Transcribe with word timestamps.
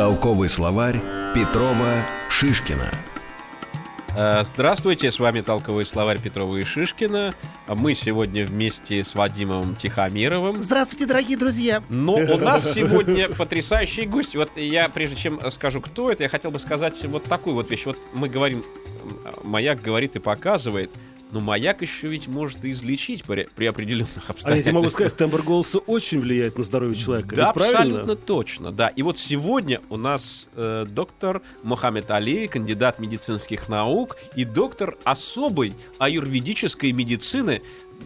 Толковый 0.00 0.48
словарь 0.48 0.98
Петрова 1.34 2.06
Шишкина. 2.30 2.90
Э, 4.16 4.42
Здравствуйте, 4.44 5.12
с 5.12 5.18
вами 5.18 5.42
Толковый 5.42 5.84
словарь 5.84 6.18
Петрова 6.18 6.56
и 6.56 6.64
Шишкина. 6.64 7.34
Мы 7.68 7.94
сегодня 7.94 8.46
вместе 8.46 9.04
с 9.04 9.14
Вадимом 9.14 9.76
Тихомировым. 9.76 10.62
Здравствуйте, 10.62 11.04
дорогие 11.04 11.36
друзья. 11.36 11.82
Но 11.90 12.14
у 12.14 12.38
нас 12.38 12.72
сегодня 12.72 13.28
потрясающий 13.28 14.06
гость. 14.06 14.34
Вот 14.34 14.56
я, 14.56 14.88
прежде 14.88 15.16
чем 15.16 15.38
скажу, 15.50 15.82
кто 15.82 16.10
это, 16.10 16.22
я 16.22 16.30
хотел 16.30 16.50
бы 16.50 16.58
сказать 16.58 16.94
вот 17.04 17.24
такую 17.24 17.52
вот 17.52 17.70
вещь. 17.70 17.84
Вот 17.84 17.98
мы 18.14 18.30
говорим, 18.30 18.64
маяк 19.44 19.82
говорит 19.82 20.16
и 20.16 20.18
показывает, 20.18 20.90
но 21.32 21.40
маяк 21.40 21.82
еще 21.82 22.08
ведь 22.08 22.28
может 22.28 22.64
и 22.64 22.70
излечить 22.72 23.24
при, 23.24 23.48
при 23.54 23.66
определенных 23.66 24.10
А 24.16 24.20
я 24.28 24.30
обстоятельствах. 24.30 24.62
тебе 24.64 24.72
могу 24.72 24.88
сказать, 24.88 25.16
тембр 25.16 25.42
голоса 25.42 25.78
очень 25.78 26.20
влияет 26.20 26.56
на 26.56 26.64
здоровье 26.64 26.94
человека. 26.96 27.34
Да, 27.36 27.52
правильно? 27.52 27.80
абсолютно 27.80 28.16
точно, 28.16 28.72
да. 28.72 28.88
И 28.88 29.02
вот 29.02 29.18
сегодня 29.18 29.80
у 29.88 29.96
нас 29.96 30.48
э, 30.56 30.86
доктор 30.88 31.42
Мохаммед 31.62 32.10
Али, 32.10 32.46
кандидат 32.46 32.98
медицинских 32.98 33.68
наук 33.68 34.16
и 34.34 34.44
доктор 34.44 34.96
особой 35.04 35.74
аюрведической 35.98 36.92
медицины. 36.92 37.62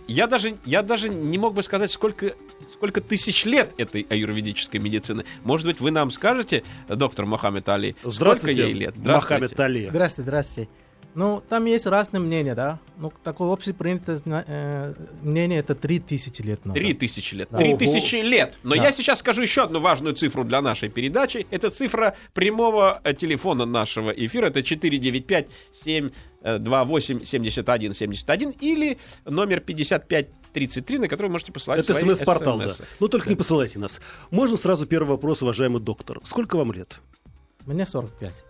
Я 0.09 0.27
даже, 0.27 0.57
я 0.65 0.83
даже 0.83 1.09
не 1.09 1.39
мог 1.39 1.55
бы 1.55 1.63
сказать, 1.63 1.91
сколько, 1.91 2.35
сколько 2.73 3.01
тысяч 3.01 3.45
лет 3.45 3.73
этой 3.79 4.07
аюрведической 4.11 4.81
медицины. 4.81 5.25
Может 5.45 5.67
быть, 5.69 5.81
вы 5.81 5.93
нам 5.93 6.11
скажете, 6.11 6.65
доктор 6.89 7.27
Мохаммед 7.27 7.69
Али, 7.69 7.93
сколько 8.01 8.11
Здравствуйте, 8.17 8.63
ей 8.63 8.73
лет? 8.73 8.99
Мохаммед 8.99 9.59
Али. 9.59 9.89
Здравствуйте, 9.91 10.29
здравствуйте. 10.29 10.69
Ну, 11.15 11.43
там 11.49 11.65
есть 11.67 11.87
разные 11.87 12.21
мнения, 12.21 12.55
да. 12.57 12.81
Ну, 12.99 13.13
такое 13.23 13.53
общепринятое 13.53 14.21
э, 14.27 14.95
мнение 15.23 15.61
это 15.61 15.77
3000 15.77 16.43
лет 16.43 16.65
назад. 16.65 16.81
Три 16.81 16.93
тысячи 16.95 17.35
лет. 17.37 17.49
Да. 17.53 17.59
Три 17.59 17.69
Ого. 17.71 17.79
тысячи 17.79 18.17
лет. 18.17 18.59
Но 18.65 18.75
Да. 18.75 18.83
я 18.83 18.91
сейчас 18.93 19.21
скажу 19.21 19.43
еще 19.43 19.63
одну 19.63 19.79
важную 19.79 20.17
цифру 20.17 20.43
для 20.45 20.61
нашей 20.61 20.89
передачи. 20.89 21.47
Это 21.51 21.71
цифра 21.71 22.17
прямого 22.33 23.01
э, 23.05 23.15
телефона 23.15 23.65
нашего 23.65 24.11
эфира. 24.11 24.47
Это 24.47 24.65
495 24.65 25.47
728 25.85 27.25
71 27.25 27.95
71 27.95 28.51
или 28.61 28.99
номер 29.25 29.61
5533, 29.61 30.99
на 30.99 31.09
который 31.09 31.27
вы 31.29 31.33
можете 31.33 31.53
посылать 31.53 31.81
Это 31.81 31.95
свои 31.95 32.13
смс-портал, 32.15 32.59
да. 32.59 32.67
Ну, 32.99 33.07
только 33.07 33.29
не 33.29 33.37
посылайте 33.37 33.79
нас. 33.79 34.01
Можно 34.31 34.57
сразу 34.57 34.85
первый 34.87 35.11
вопрос, 35.11 35.43
уважаемый 35.43 35.81
доктор. 35.81 36.21
Сколько 36.25 36.57
вам 36.57 36.73
лет? 36.73 36.99
Мне 37.67 37.87
45. 37.87 38.45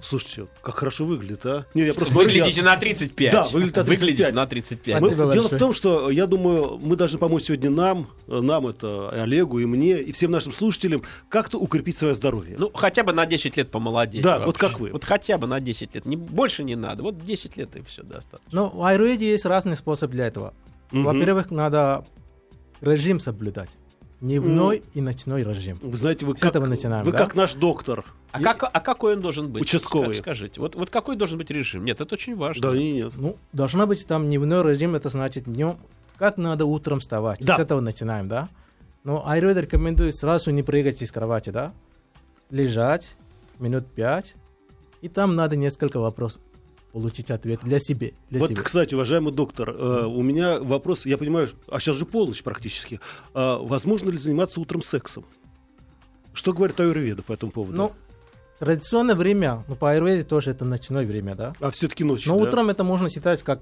Слушайте, 0.00 0.46
как 0.62 0.76
хорошо 0.76 1.04
выглядит, 1.04 1.44
а? 1.44 1.66
Не, 1.74 1.82
я 1.82 1.92
просто 1.92 2.14
Выглядите 2.14 2.62
на 2.62 2.76
35. 2.76 3.32
Да, 3.32 3.44
выглядит 3.44 3.76
на 3.76 3.84
35. 3.84 4.00
Выглядите 4.00 4.32
на 4.32 4.46
35. 4.46 5.02
Мы- 5.02 5.08
дело 5.10 5.26
большое. 5.26 5.48
в 5.48 5.58
том, 5.58 5.72
что 5.74 6.10
я 6.10 6.26
думаю, 6.26 6.78
мы 6.82 6.96
должны 6.96 7.18
помочь 7.18 7.42
сегодня 7.44 7.68
нам, 7.68 8.08
нам 8.26 8.66
это 8.66 9.12
и 9.14 9.18
Олегу 9.18 9.58
и 9.58 9.66
мне, 9.66 10.00
и 10.00 10.12
всем 10.12 10.30
нашим 10.30 10.52
слушателям, 10.54 11.02
как-то 11.28 11.58
укрепить 11.58 11.98
свое 11.98 12.14
здоровье. 12.14 12.56
Ну, 12.58 12.70
хотя 12.72 13.04
бы 13.04 13.12
на 13.12 13.26
10 13.26 13.56
лет 13.58 13.70
помолодеть. 13.70 14.22
Да, 14.22 14.38
вообще. 14.38 14.46
вот 14.46 14.58
как 14.58 14.80
вы. 14.80 14.90
Вот 14.92 15.04
хотя 15.04 15.36
бы 15.36 15.46
на 15.46 15.60
10 15.60 15.94
лет. 15.94 16.06
Не, 16.06 16.16
больше 16.16 16.64
не 16.64 16.74
надо. 16.74 17.02
Вот 17.02 17.22
10 17.22 17.58
лет 17.58 17.76
и 17.76 17.82
все 17.82 18.02
достаточно. 18.02 18.48
Ну, 18.50 18.68
в 18.70 18.82
аюрведе 18.82 19.30
есть 19.30 19.44
разный 19.44 19.76
способ 19.76 20.10
для 20.10 20.26
этого. 20.26 20.54
Мгм. 20.90 21.04
Во-первых, 21.04 21.50
надо 21.50 22.06
режим 22.80 23.20
соблюдать. 23.20 23.70
Дневной 24.22 24.84
и 24.94 25.00
ночной 25.00 25.42
режим. 25.42 25.78
Вы 25.82 25.98
знаете, 25.98 26.24
вы 26.24 26.36
С 26.38 26.40
как, 26.40 26.50
этого 26.50 26.66
начинаем, 26.66 27.04
вы 27.04 27.10
да? 27.10 27.18
как 27.18 27.34
наш 27.34 27.54
доктор. 27.54 28.04
А, 28.30 28.40
как, 28.40 28.62
а 28.62 28.78
какой 28.78 29.14
он 29.16 29.20
должен 29.20 29.48
быть? 29.48 29.64
Участковый. 29.64 30.16
Ска- 30.16 30.20
Скажите, 30.22 30.60
вот, 30.60 30.76
вот 30.76 30.90
какой 30.90 31.16
должен 31.16 31.38
быть 31.38 31.50
режим? 31.50 31.84
Нет, 31.84 32.00
это 32.00 32.14
очень 32.14 32.36
важно. 32.36 32.62
Да, 32.70 32.76
не, 32.76 32.92
нет. 32.92 33.12
Ну, 33.16 33.36
должна 33.52 33.84
быть 33.84 34.06
там 34.06 34.26
дневной 34.28 34.62
режим, 34.70 34.94
это 34.94 35.08
значит 35.08 35.46
днем, 35.46 35.76
как 36.18 36.36
надо 36.36 36.66
утром 36.66 37.00
вставать. 37.00 37.40
Да. 37.40 37.56
С 37.56 37.58
этого 37.58 37.80
начинаем, 37.80 38.28
да? 38.28 38.48
Но 39.02 39.28
аюрведа 39.28 39.62
рекомендует 39.62 40.14
сразу 40.14 40.52
не 40.52 40.62
прыгать 40.62 41.02
из 41.02 41.10
кровати, 41.10 41.50
да? 41.50 41.72
Лежать 42.48 43.16
минут 43.58 43.88
пять, 43.88 44.36
и 45.00 45.08
там 45.08 45.34
надо 45.34 45.56
несколько 45.56 45.98
вопросов 45.98 46.40
получить 46.92 47.30
ответ 47.30 47.60
для 47.62 47.78
себя. 47.80 48.10
Для 48.30 48.40
Вот, 48.40 48.50
себя. 48.50 48.62
кстати, 48.62 48.94
уважаемый 48.94 49.32
доктор, 49.32 49.70
э, 49.70 50.04
у 50.06 50.22
меня 50.22 50.58
вопрос, 50.60 51.06
я 51.06 51.16
понимаю, 51.18 51.48
а 51.68 51.80
сейчас 51.80 51.96
же 51.96 52.04
полночь 52.06 52.42
практически. 52.42 53.00
А 53.34 53.58
возможно 53.58 54.10
ли 54.10 54.18
заниматься 54.18 54.60
утром 54.60 54.82
сексом? 54.82 55.24
Что 56.34 56.52
говорит 56.52 56.78
Аюрведа 56.80 57.22
по 57.22 57.32
этому 57.32 57.52
поводу? 57.52 57.76
Ну, 57.76 57.92
традиционное 58.58 59.14
время, 59.14 59.64
ну, 59.68 59.74
по 59.74 59.90
аюрведе 59.90 60.22
тоже 60.24 60.50
это 60.50 60.64
ночное 60.64 61.06
время, 61.06 61.34
да? 61.34 61.54
а 61.60 61.70
все-таки 61.70 62.04
ночью, 62.04 62.32
Но 62.32 62.38
да? 62.38 62.44
утром 62.48 62.70
это 62.70 62.84
можно 62.84 63.10
считать 63.10 63.42
как, 63.42 63.60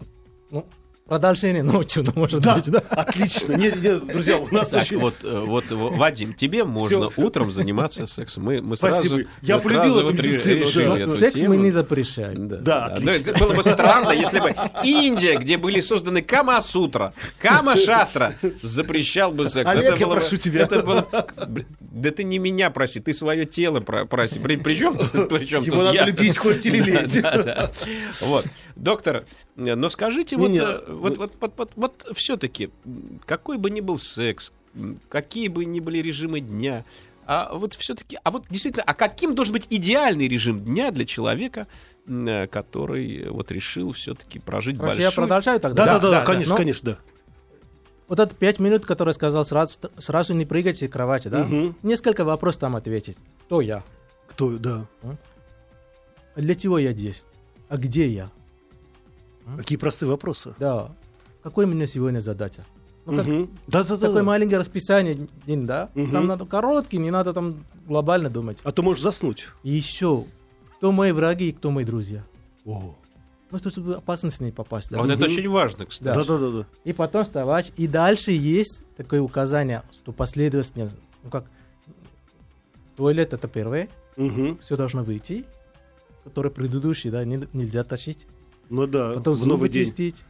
ну, 0.50 0.66
продолжение 1.10 1.64
ночью, 1.64 2.04
ну, 2.06 2.12
может 2.20 2.40
Да, 2.40 2.54
быть, 2.54 2.70
да? 2.70 2.78
отлично. 2.88 3.54
Нет, 3.54 3.82
нет, 3.82 4.06
друзья, 4.06 4.38
у 4.38 4.46
нас 4.54 4.68
Так, 4.68 4.82
очень... 4.82 4.98
вот, 4.98 5.14
э, 5.24 5.44
вот, 5.44 5.64
э, 5.68 5.74
Вадим, 5.74 6.34
тебе 6.34 6.62
можно 6.62 7.10
Всё. 7.10 7.22
утром 7.24 7.50
заниматься 7.50 8.06
сексом. 8.06 8.44
Мы, 8.44 8.62
мы 8.62 8.76
Спасибо. 8.76 9.16
сразу, 9.16 9.28
Я 9.42 9.56
мы 9.56 9.60
полюбил 9.62 9.82
сразу 9.82 9.98
эту 9.98 10.06
вот 10.06 10.24
медицину, 10.24 10.66
да. 10.96 10.98
эту 11.00 11.12
Секс 11.18 11.34
тему. 11.34 11.48
мы 11.48 11.56
не 11.56 11.70
запрещаем. 11.72 12.46
Да, 12.48 12.56
Да, 12.58 12.88
да. 12.90 12.94
отлично. 12.94 13.10
Но 13.26 13.30
это 13.32 13.44
было 13.44 13.54
бы 13.54 13.62
странно, 13.64 14.10
если 14.12 14.38
бы 14.38 14.54
Индия, 14.84 15.36
где 15.36 15.58
были 15.58 15.80
созданы 15.80 16.22
Кама-сутра, 16.22 17.12
Кама-шастра, 17.42 18.36
запрещал 18.62 19.32
бы 19.32 19.48
секс. 19.48 19.68
Олег, 19.68 19.98
я 19.98 20.06
было 20.06 20.14
бы- 20.14 20.20
прошу 20.20 20.36
тебя. 20.36 20.60
Это 20.62 20.80
было... 20.84 21.08
Да 21.80 22.12
ты 22.12 22.22
не 22.22 22.38
меня 22.38 22.70
проси, 22.70 23.00
ты 23.00 23.12
свое 23.12 23.46
тело 23.46 23.80
про- 23.80 24.04
проси. 24.04 24.38
При, 24.38 24.54
причем, 24.56 24.96
причем 25.28 25.62
Его 25.64 25.74
тут 25.78 25.84
надо 25.86 25.96
я? 25.96 26.04
любить, 26.06 26.38
хоть 26.38 26.64
или 26.64 26.78
лелеять. 26.78 27.20
Да, 27.20 27.42
да. 27.42 27.70
Вот. 28.20 28.46
Доктор, 28.76 29.24
э, 29.56 29.74
но 29.74 29.90
скажите, 29.90 30.36
вот, 30.36 30.48
Не-не, 30.50 30.60
э, 30.62 30.80
вот, 31.00 31.18
вот, 31.18 31.32
вот, 31.40 31.52
вот, 31.56 31.72
вот 31.76 32.06
все-таки, 32.14 32.70
какой 33.26 33.58
бы 33.58 33.70
ни 33.70 33.80
был 33.80 33.98
секс, 33.98 34.52
какие 35.08 35.48
бы 35.48 35.64
ни 35.64 35.80
были 35.80 35.98
режимы 35.98 36.40
дня, 36.40 36.84
а 37.26 37.54
вот 37.54 37.74
все-таки, 37.74 38.18
а 38.22 38.30
вот 38.30 38.46
действительно, 38.50 38.82
а 38.84 38.94
каким 38.94 39.34
должен 39.34 39.52
быть 39.52 39.66
идеальный 39.70 40.26
режим 40.26 40.64
дня 40.64 40.90
для 40.90 41.04
человека, 41.04 41.66
э, 42.06 42.46
который 42.48 43.28
вот 43.28 43.52
решил 43.52 43.92
все-таки 43.92 44.38
прожить 44.38 44.78
Хорошо, 44.78 44.96
большой... 44.96 45.04
я 45.04 45.12
продолжаю 45.12 45.60
тогда. 45.60 45.84
Да, 45.84 45.92
да, 45.94 46.00
да, 46.00 46.10
да, 46.10 46.24
конечно, 46.24 46.52
Но- 46.52 46.56
конечно, 46.56 46.92
да. 46.92 46.98
Вот 48.08 48.18
это 48.18 48.34
пять 48.34 48.58
минут, 48.58 48.84
которые 48.84 49.14
сказал, 49.14 49.44
сразу, 49.44 49.78
сразу 49.98 50.34
не 50.34 50.44
прыгайте 50.44 50.86
из 50.86 50.90
кровати, 50.90 51.28
да? 51.28 51.44
Мгм. 51.44 51.76
Несколько 51.84 52.24
вопросов 52.24 52.62
там 52.62 52.74
ответить. 52.74 53.18
Кто 53.46 53.60
я? 53.60 53.84
Кто, 54.26 54.58
да. 54.58 54.86
Для 56.34 56.56
чего 56.56 56.78
я 56.78 56.92
здесь? 56.92 57.26
А 57.68 57.76
где 57.76 58.08
я? 58.08 58.32
Какие 59.56 59.78
простые 59.78 60.08
вопросы. 60.08 60.54
Да. 60.58 60.90
Какой 61.42 61.64
у 61.64 61.68
меня 61.68 61.86
сегодня 61.86 62.20
задача? 62.20 62.64
Ну, 63.06 63.16
как 63.16 63.26
Мгм. 63.26 63.50
Да, 63.66 63.82
да, 63.82 63.96
такое 63.96 64.16
да. 64.16 64.22
маленькое 64.22 64.60
расписание 64.60 65.26
день, 65.46 65.66
да? 65.66 65.88
Мгм. 65.94 66.12
Там 66.12 66.26
надо 66.26 66.44
короткий, 66.44 66.98
не 66.98 67.10
надо 67.10 67.32
там 67.32 67.56
глобально 67.86 68.28
думать. 68.30 68.58
А 68.62 68.72
то 68.72 68.82
можешь 68.82 69.02
заснуть. 69.02 69.46
И 69.62 69.70
еще, 69.70 70.24
кто 70.76 70.92
мои 70.92 71.12
враги 71.12 71.48
и 71.48 71.52
кто 71.52 71.70
мои 71.70 71.84
друзья? 71.84 72.22
О. 72.66 72.94
Ну, 73.50 73.58
то, 73.58 73.70
чтобы 73.70 73.94
опасность 73.96 74.40
не 74.40 74.52
попасть. 74.52 74.92
А 74.92 74.96
Да? 74.96 75.00
вот 75.02 75.10
это 75.10 75.24
очень 75.24 75.48
важно, 75.48 75.86
кстати. 75.86 76.04
Да. 76.04 76.14
Да, 76.14 76.24
да, 76.24 76.38
да, 76.38 76.50
да. 76.58 76.66
И 76.84 76.92
потом 76.92 77.24
вставать. 77.24 77.72
И 77.76 77.88
дальше 77.88 78.30
есть 78.32 78.84
такое 78.96 79.20
указание, 79.22 79.82
что 79.92 80.12
последовательно, 80.12 80.90
ну 81.24 81.30
как, 81.30 81.46
туалет 82.96 83.32
это 83.32 83.48
первое, 83.48 83.88
Мгм. 84.16 84.58
все 84.58 84.76
должно 84.76 85.02
выйти, 85.02 85.44
который 86.22 86.50
предыдущий, 86.50 87.10
да, 87.10 87.24
не- 87.24 87.48
нельзя 87.52 87.82
тащить. 87.82 88.26
Ну 88.70 88.86
да, 88.86 89.14
Потом 89.14 89.34
в 89.34 89.36
зубы 89.36 89.50
новый 89.50 89.68
день. 89.68 89.84
чистить. 89.84 90.24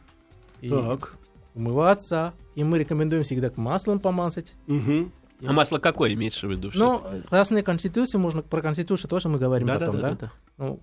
И 0.61 0.69
Так. 0.69 1.15
умываться. 1.55 2.33
И 2.55 2.63
мы 2.63 2.79
рекомендуем 2.79 3.23
всегда 3.23 3.49
к 3.49 3.57
маслом 3.57 3.99
помазать. 3.99 4.55
Мгм. 4.67 5.11
А 5.45 5.53
масло 5.53 5.79
какое 5.79 6.13
имеется 6.13 6.47
в 6.47 6.51
виду? 6.51 6.71
Но 6.75 7.03
разные 7.29 7.63
конституции, 7.63 8.17
можно 8.17 8.41
про 8.41 8.61
конституцию 8.61 9.09
тоже 9.09 9.29
мы 9.29 9.39
говорим 9.39 9.67
да, 9.67 9.79
потом, 9.79 9.95
да, 9.95 10.01
да? 10.01 10.09
да, 10.09 10.15
да. 10.15 10.31
Ну, 10.57 10.79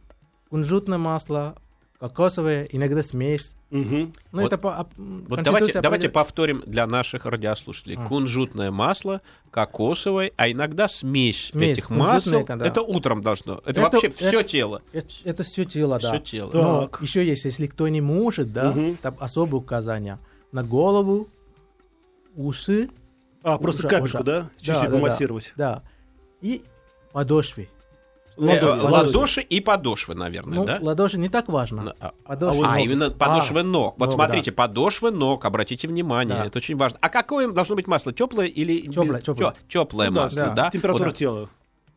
кунжутное 0.51 0.99
масло, 0.99 1.57
кокосовое, 1.99 2.69
иногда 2.71 3.03
смесь. 3.03 3.55
Мгм. 3.71 4.13
Ну, 4.33 4.41
Вот- 4.43 4.47
это 4.47 4.57
по, 4.59 4.77
об- 4.77 4.93
Вот 4.97 5.43
давайте, 5.43 5.73
давайте 5.81 6.07
определяет- 6.07 6.13
повторим 6.13 6.63
для 6.65 6.87
наших 6.87 7.27
радиослушателей. 7.27 7.97
А. 7.99 8.05
Кунжутное 8.07 8.71
масло, 8.71 9.21
кокосовое, 9.51 10.33
а 10.37 10.51
иногда 10.51 10.89
смесь, 10.89 11.51
Смесь, 11.51 11.79
этих 11.79 11.91
масел. 11.91 12.31
кунжутное, 12.33 12.57
да. 12.57 12.67
Это 12.67 12.83
утром 12.83 13.21
должно. 13.23 13.59
Это, 13.59 13.71
Это- 13.71 13.81
вообще 13.83 14.07
это- 14.07 14.17
все 14.29 14.43
тело. 14.43 14.83
Это, 15.25 15.43
все 15.43 15.65
тело, 15.65 15.99
да. 15.99 16.13
Все 16.13 16.21
тело. 16.21 16.51
Но 16.55 16.87
Так. 16.87 17.03
еще 17.03 17.27
есть, 17.27 17.45
если 17.45 17.67
кто 17.67 17.89
не 17.89 18.01
может, 18.01 18.53
да, 18.53 18.71
Мгм. 18.71 18.97
там 19.03 19.17
особые 19.21 19.61
указания. 19.61 20.19
На 20.53 20.63
голову, 20.63 21.29
уши, 22.37 22.89
А, 23.43 23.57
просто 23.59 23.83
Уша- 23.83 23.89
капельку, 23.89 24.17
уша. 24.19 24.25
да? 24.25 24.51
Чуть-чуть 24.59 24.75
Да, 24.75 24.89
да, 24.89 24.97
помассировать. 24.99 25.53
да, 25.57 25.83
и 26.41 26.63
подошвы. 27.13 27.69
Э, 28.39 28.45
Ладони, 28.45 28.81
ладоши 28.83 29.41
и 29.41 29.61
подошвы, 29.61 30.15
наверное, 30.15 30.59
Ну, 30.59 30.65
да? 30.65 30.79
ладоши 30.81 31.19
не 31.19 31.29
так 31.29 31.49
важно. 31.49 31.95
А, 31.99 32.13
Подошвы. 32.25 32.65
а, 32.65 32.77
ног. 32.77 32.85
именно 32.85 33.11
подошвы 33.11 33.61
А, 33.61 33.65
ног. 33.65 33.95
Вот 33.99 34.07
ног, 34.07 34.15
смотрите, 34.15 34.53
подошвы 34.53 35.11
ног, 35.11 35.45
обратите 35.45 35.89
внимание, 35.89 36.37
Да. 36.39 36.47
это 36.47 36.59
очень 36.59 36.77
важно. 36.77 36.99
А 37.01 37.09
какое 37.09 37.51
должно 37.51 37.75
быть 37.75 37.89
масло? 37.89 38.13
Теплое 38.13 38.47
или 38.47 38.83
Тёплое, 38.93 39.21
тёплое. 39.21 39.55
теплое 39.69 40.11
Ну 40.11 40.15
да, 40.17 40.23
масло, 40.25 40.43
да. 40.43 40.51
да? 40.55 40.71
Температура 40.71 41.07
Вот, 41.09 41.17
тела. 41.17 41.49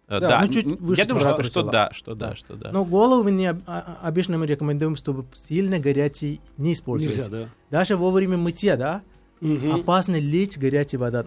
э, 0.08 0.20
Да, 0.20 0.28
да. 0.30 0.42
ну, 0.42 0.48
чуть 0.48 0.66
выше 0.66 1.02
Я 1.02 1.08
думаю, 1.08 1.22
что, 1.22 1.44
что 1.44 1.64
да, 1.64 1.90
что 1.94 2.16
да, 2.16 2.36
что 2.36 2.56
да. 2.56 2.72
Но 2.72 2.86
голову 2.86 3.24
мы 3.24 3.32
не, 3.32 3.48
а- 3.52 3.58
а- 3.68 3.98
обычно 4.02 4.40
мы 4.40 4.48
рекомендуем, 4.48 4.96
чтобы 4.96 5.26
сильно 5.36 5.78
горячий 5.78 6.42
не 6.58 6.74
использовать. 6.74 7.18
Нельзя, 7.18 7.30
да. 7.30 7.46
Даже 7.70 7.98
во 7.98 8.10
время 8.10 8.38
мытья, 8.38 8.78
да, 8.78 9.02
Мгм. 9.42 9.76
опасно 9.76 10.20
лить 10.20 10.58
горячая 10.58 11.00
вода 11.00 11.26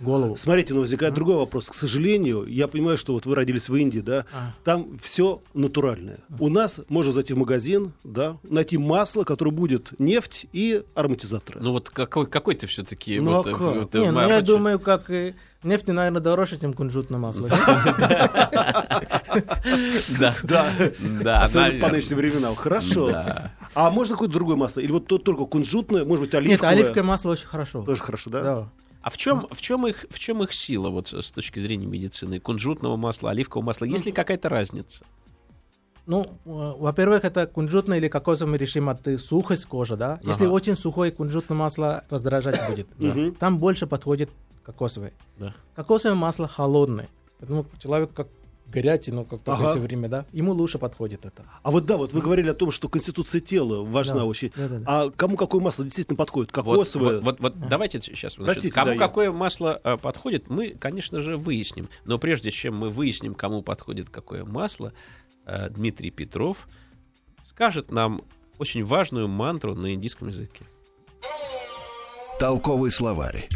голову. 0.00 0.36
Смотрите, 0.36 0.74
но 0.74 0.80
возникает 0.80 1.14
другой 1.14 1.36
вопрос. 1.36 1.66
К 1.66 1.74
сожалению, 1.74 2.44
я 2.46 2.68
понимаю, 2.68 2.96
что 2.98 3.12
вот 3.12 3.26
вы 3.26 3.34
родились 3.34 3.68
в 3.68 3.76
Индии, 3.76 4.00
да, 4.00 4.24
А. 4.32 4.52
там 4.64 4.98
все 5.00 5.40
натуральное. 5.54 6.18
У 6.38 6.48
нас 6.48 6.80
можно 6.88 7.12
зайти 7.12 7.34
в 7.34 7.38
магазин, 7.38 7.92
да, 8.04 8.36
найти 8.42 8.78
масло, 8.78 9.24
которое 9.24 9.50
будет 9.50 9.92
нефть 9.98 10.46
и 10.52 10.82
ароматизаторы. 10.94 11.60
Ну 11.60 11.72
вот 11.72 11.90
какой, 11.90 12.26
какой 12.26 12.54
ты 12.54 12.66
все-таки... 12.66 13.20
Ну, 13.20 13.32
вот, 13.32 13.46
а 13.46 13.50
э, 13.50 13.52
как? 13.52 13.60
вот, 13.60 13.94
э, 13.94 14.00
Не, 14.00 14.10
ну 14.10 14.20
я 14.20 14.40
почему- 14.40 14.56
думаю, 14.56 14.80
как 14.80 15.10
и 15.10 15.34
нефть, 15.62 15.86
наверное, 15.88 16.20
дороже, 16.22 16.58
чем 16.58 16.72
кунжутное 16.72 17.18
масло. 17.18 17.48
Да, 20.18 20.32
Да. 20.42 20.72
да, 21.22 21.42
Особенно 21.44 21.80
по 21.80 21.88
нынешним 21.92 22.16
временам. 22.18 22.54
Хорошо. 22.56 23.10
Да. 23.10 23.52
А 23.74 23.90
можно 23.90 24.14
какое-то 24.14 24.34
другое 24.34 24.56
масло? 24.56 24.80
Или 24.80 24.90
вот 24.92 25.06
то- 25.06 25.18
только 25.18 25.44
кунжутное, 25.44 26.04
может 26.04 26.22
быть, 26.24 26.32
Нет, 26.32 26.40
оливковое? 26.42 26.72
оливковое 26.74 27.04
масло 27.04 27.30
очень 27.32 27.46
хорошо. 27.46 27.82
Тоже 27.82 28.00
хорошо, 28.02 28.30
да? 28.30 28.42
Да. 28.42 28.68
А 29.02 29.10
в 29.10 29.16
чем, 29.16 29.46
в, 29.50 29.60
чем 29.60 29.86
их, 29.86 30.04
в 30.10 30.18
чем 30.18 30.42
их 30.42 30.52
сила 30.52 30.90
вот 30.90 31.08
с 31.12 31.30
точки 31.30 31.58
зрения 31.58 31.86
медицины? 31.86 32.38
Кунжутного 32.38 32.96
масла, 32.96 33.30
оливкового 33.30 33.66
масла? 33.66 33.86
Есть 33.86 34.04
ли 34.04 34.12
какая-то 34.12 34.48
разница? 34.48 35.04
Ну, 36.06 36.24
э, 36.24 36.28
во-первых, 36.44 37.24
это 37.24 37.46
кунжутное 37.46 37.98
или 37.98 38.08
кокосовый 38.08 38.58
режим 38.58 38.88
от 38.88 39.06
э, 39.06 39.16
сухость 39.16 39.66
кожи, 39.66 39.96
да. 39.96 40.18
Если 40.22 40.44
Ага. 40.44 40.52
очень 40.52 40.76
сухое 40.76 41.12
кунжутное 41.12 41.56
масло 41.56 42.02
раздражать 42.10 42.60
будет, 42.68 42.88
Мгм. 42.98 43.34
там 43.36 43.58
больше 43.58 43.86
подходит 43.86 44.28
кокосовое. 44.64 45.12
Да. 45.38 45.54
Кокосовое 45.76 46.16
масло 46.16 46.48
холодное. 46.48 47.08
Поэтому 47.38 47.64
человек 47.78 48.12
как 48.12 48.28
горячий, 48.70 49.12
но 49.12 49.24
как 49.24 49.40
только 49.42 49.60
Ага. 49.62 49.70
все 49.72 49.80
время, 49.80 50.08
да, 50.08 50.24
ему 50.32 50.52
лучше 50.52 50.78
подходит 50.78 51.26
это. 51.26 51.44
А 51.62 51.70
вот 51.70 51.84
да, 51.86 51.96
вот 51.96 52.12
вы 52.12 52.20
говорили 52.20 52.48
о 52.50 52.54
том, 52.54 52.70
что 52.70 52.88
конституция 52.88 53.40
тела 53.40 53.82
важна 53.84 54.14
Да. 54.20 54.24
очень. 54.24 54.52
Да-да-да. 54.56 54.84
А 54.86 55.10
кому 55.10 55.36
какое 55.36 55.60
масло 55.60 55.84
действительно 55.84 56.16
подходит? 56.16 56.50
Вот, 56.56 56.64
Кокосовое? 56.64 57.20
вот, 57.20 57.40
вот, 57.40 57.40
вот 57.40 57.68
давайте 57.68 58.00
сейчас. 58.00 58.34
значит, 58.34 58.44
Простите, 58.44 58.74
кому 58.74 58.86
да, 58.86 58.92
я- 58.92 58.98
какое 58.98 59.32
масло 59.32 59.80
э, 59.82 59.96
подходит, 59.96 60.48
мы, 60.48 60.70
конечно 60.70 61.20
же, 61.22 61.36
выясним. 61.36 61.88
Но 62.04 62.18
прежде 62.18 62.50
чем 62.50 62.76
мы 62.76 62.90
выясним, 62.90 63.34
кому 63.34 63.62
подходит 63.62 64.08
какое 64.10 64.44
масло, 64.44 64.92
э, 65.46 65.68
Дмитрий 65.70 66.10
Петров 66.10 66.68
скажет 67.44 67.90
нам 67.90 68.22
очень 68.58 68.84
важную 68.84 69.26
мантру 69.28 69.74
на 69.74 69.94
индийском 69.94 70.28
языке. 70.28 70.64
Толковый 72.38 72.90
словарь. 72.90 73.48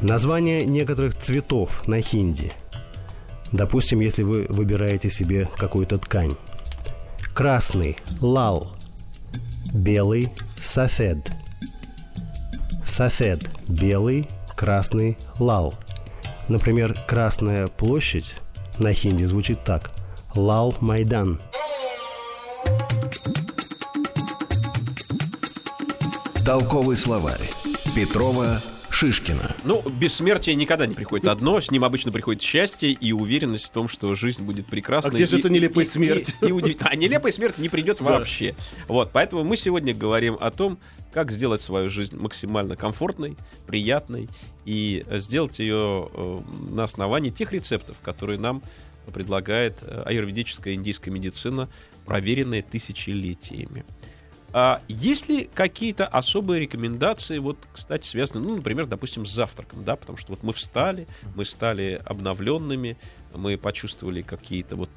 Название 0.00 0.64
некоторых 0.66 1.16
цветов 1.16 1.86
на 1.86 2.00
хинди. 2.00 2.52
Допустим, 3.52 4.00
если 4.00 4.22
вы 4.22 4.46
выбираете 4.48 5.10
себе 5.10 5.48
какую-то 5.58 5.98
ткань. 5.98 6.34
Красный– 7.34 7.96
лал. 8.20 8.74
Белый– 9.74 10.28
сафед. 10.62 11.18
Сафед– 12.86 13.48
белый, 13.68 14.28
красный– 14.56 15.18
лал. 15.38 15.74
Например, 16.48 16.96
Красная 17.06 17.68
площадь 17.68 18.34
на 18.78 18.92
хинди 18.92 19.24
звучит 19.24 19.64
так. 19.64 19.92
Лал 20.34 20.74
Майдан. 20.80 21.40
Толковый 26.44 26.96
словарь. 26.96 27.50
Петрова, 27.94 28.60
Шишкина. 29.02 29.56
Ну, 29.64 29.82
бессмертие 29.98 30.54
никогда 30.54 30.86
не 30.86 30.94
приходит 30.94 31.26
одно, 31.26 31.60
с 31.60 31.72
ним 31.72 31.82
обычно 31.82 32.12
приходит 32.12 32.40
счастье 32.40 32.92
и 32.92 33.10
уверенность 33.10 33.64
в 33.64 33.70
том, 33.70 33.88
что 33.88 34.14
жизнь 34.14 34.42
будет 34.44 34.66
прекрасной. 34.66 35.10
А 35.10 35.14
где 35.14 35.26
же 35.26 35.36
и- 35.36 35.40
эта 35.40 35.50
нелепая 35.50 35.84
и- 35.84 35.88
и- 35.88 35.90
смерть? 35.90 36.34
И, 36.40 36.52
удивительно. 36.52 36.88
А 36.88 36.94
нелепая 36.94 37.32
смерть 37.32 37.58
не 37.58 37.68
придет 37.68 38.00
вообще. 38.00 38.54
Вот, 38.86 39.10
поэтому 39.12 39.42
мы 39.42 39.56
сегодня 39.56 39.92
говорим 39.92 40.36
о 40.40 40.52
том, 40.52 40.78
как 41.12 41.32
сделать 41.32 41.60
свою 41.60 41.88
жизнь 41.88 42.16
максимально 42.16 42.76
комфортной, 42.76 43.36
приятной 43.66 44.28
и 44.64 45.04
сделать 45.14 45.58
ее 45.58 46.08
э, 46.14 46.40
на 46.70 46.84
основании 46.84 47.30
тех 47.30 47.52
рецептов, 47.52 47.96
которые 48.04 48.38
нам 48.38 48.62
предлагает 49.12 49.78
э, 49.82 50.04
аюрведическая 50.06 50.74
индийская 50.74 51.10
медицина, 51.10 51.68
проверенная 52.06 52.62
тысячелетиями. 52.62 53.84
А 54.54 54.82
есть 54.88 55.28
ли 55.28 55.48
какие-то 55.54 56.06
особые 56.06 56.60
рекомендации, 56.60 57.38
вот, 57.38 57.56
кстати, 57.72 58.06
связанные, 58.06 58.48
ну, 58.48 58.56
например, 58.56 58.86
допустим, 58.86 59.24
с 59.24 59.30
завтраком, 59.32 59.82
да, 59.84 59.96
потому 59.96 60.18
что 60.18 60.32
вот 60.32 60.42
мы 60.42 60.52
встали, 60.52 61.06
мы 61.34 61.44
стали 61.44 62.00
обновленными, 62.04 62.98
мы 63.34 63.56
почувствовали 63.56 64.20
какие-то 64.20 64.76
вот 64.76 64.90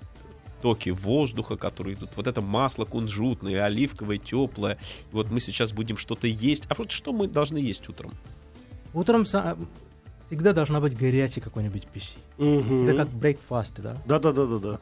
токи 0.62 0.90
воздуха, 0.90 1.56
которые 1.58 1.96
идут, 1.96 2.10
вот 2.16 2.28
это 2.28 2.42
масло 2.42 2.86
кунжутное, 2.86 3.64
оливковое, 3.64 4.18
теплое, 4.18 4.78
вот 5.12 5.30
мы 5.30 5.40
сейчас 5.40 5.72
будем 5.72 5.98
что-то 5.98 6.28
есть. 6.28 6.64
А 6.70 6.76
вот 6.76 6.92
что 6.92 7.14
мы 7.14 7.28
должны 7.28 7.58
есть 7.58 7.88
утром? 7.88 8.12
Утром 8.94 9.22
са- 9.24 9.58
всегда 10.28 10.54
должна 10.54 10.80
быть 10.82 10.98
горячей 10.98 11.40
какой-нибудь 11.40 11.88
пищи. 11.88 12.16
Мгм. 12.38 12.88
Это 12.90 13.06
как 13.06 13.10
breakfast, 13.14 13.82
да. 13.82 13.96
Да-да-да-да. 14.06 14.80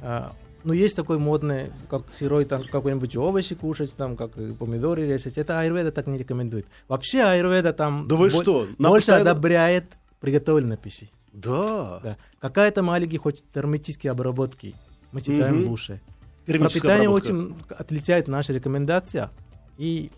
А, 0.00 0.32
ну, 0.64 0.72
есть 0.72 0.96
такой 0.96 1.18
модный, 1.18 1.70
как 1.90 2.02
сырой, 2.12 2.44
там, 2.44 2.62
какой-нибудь 2.64 3.16
овощи 3.16 3.54
кушать, 3.54 3.94
там, 3.96 4.16
как 4.16 4.36
и 4.38 4.52
помидоры 4.52 5.06
резать. 5.06 5.38
Это 5.38 5.60
аюрведа 5.60 5.92
так 5.92 6.06
не 6.06 6.18
рекомендует. 6.18 6.66
Вообще 6.88 7.22
аюрведа 7.22 7.72
там 7.72 8.06
Да 8.08 8.16
вы 8.16 8.28
бо- 8.30 8.42
что? 8.42 8.66
Нам 8.78 8.90
больше 8.92 9.06
постоянно- 9.08 9.30
одобряет 9.30 9.84
приготовленной 10.20 10.76
пищи. 10.76 11.10
Да. 11.32 12.00
Да. 12.02 12.16
Какая-то 12.40 12.82
маленькие 12.82 13.20
хоть 13.20 13.44
термитические 13.54 14.10
обработки 14.10 14.74
мы 15.12 15.20
считаем 15.20 15.60
Мгм. 15.60 15.68
лучше. 15.68 16.00
Термическая 16.46 16.80
Пропитание 16.80 17.08
обработка. 17.08 17.32
очень 17.32 17.56
отличает 17.78 18.28
наша 18.28 18.52
рекомендация 18.52 19.30
и 19.76 20.10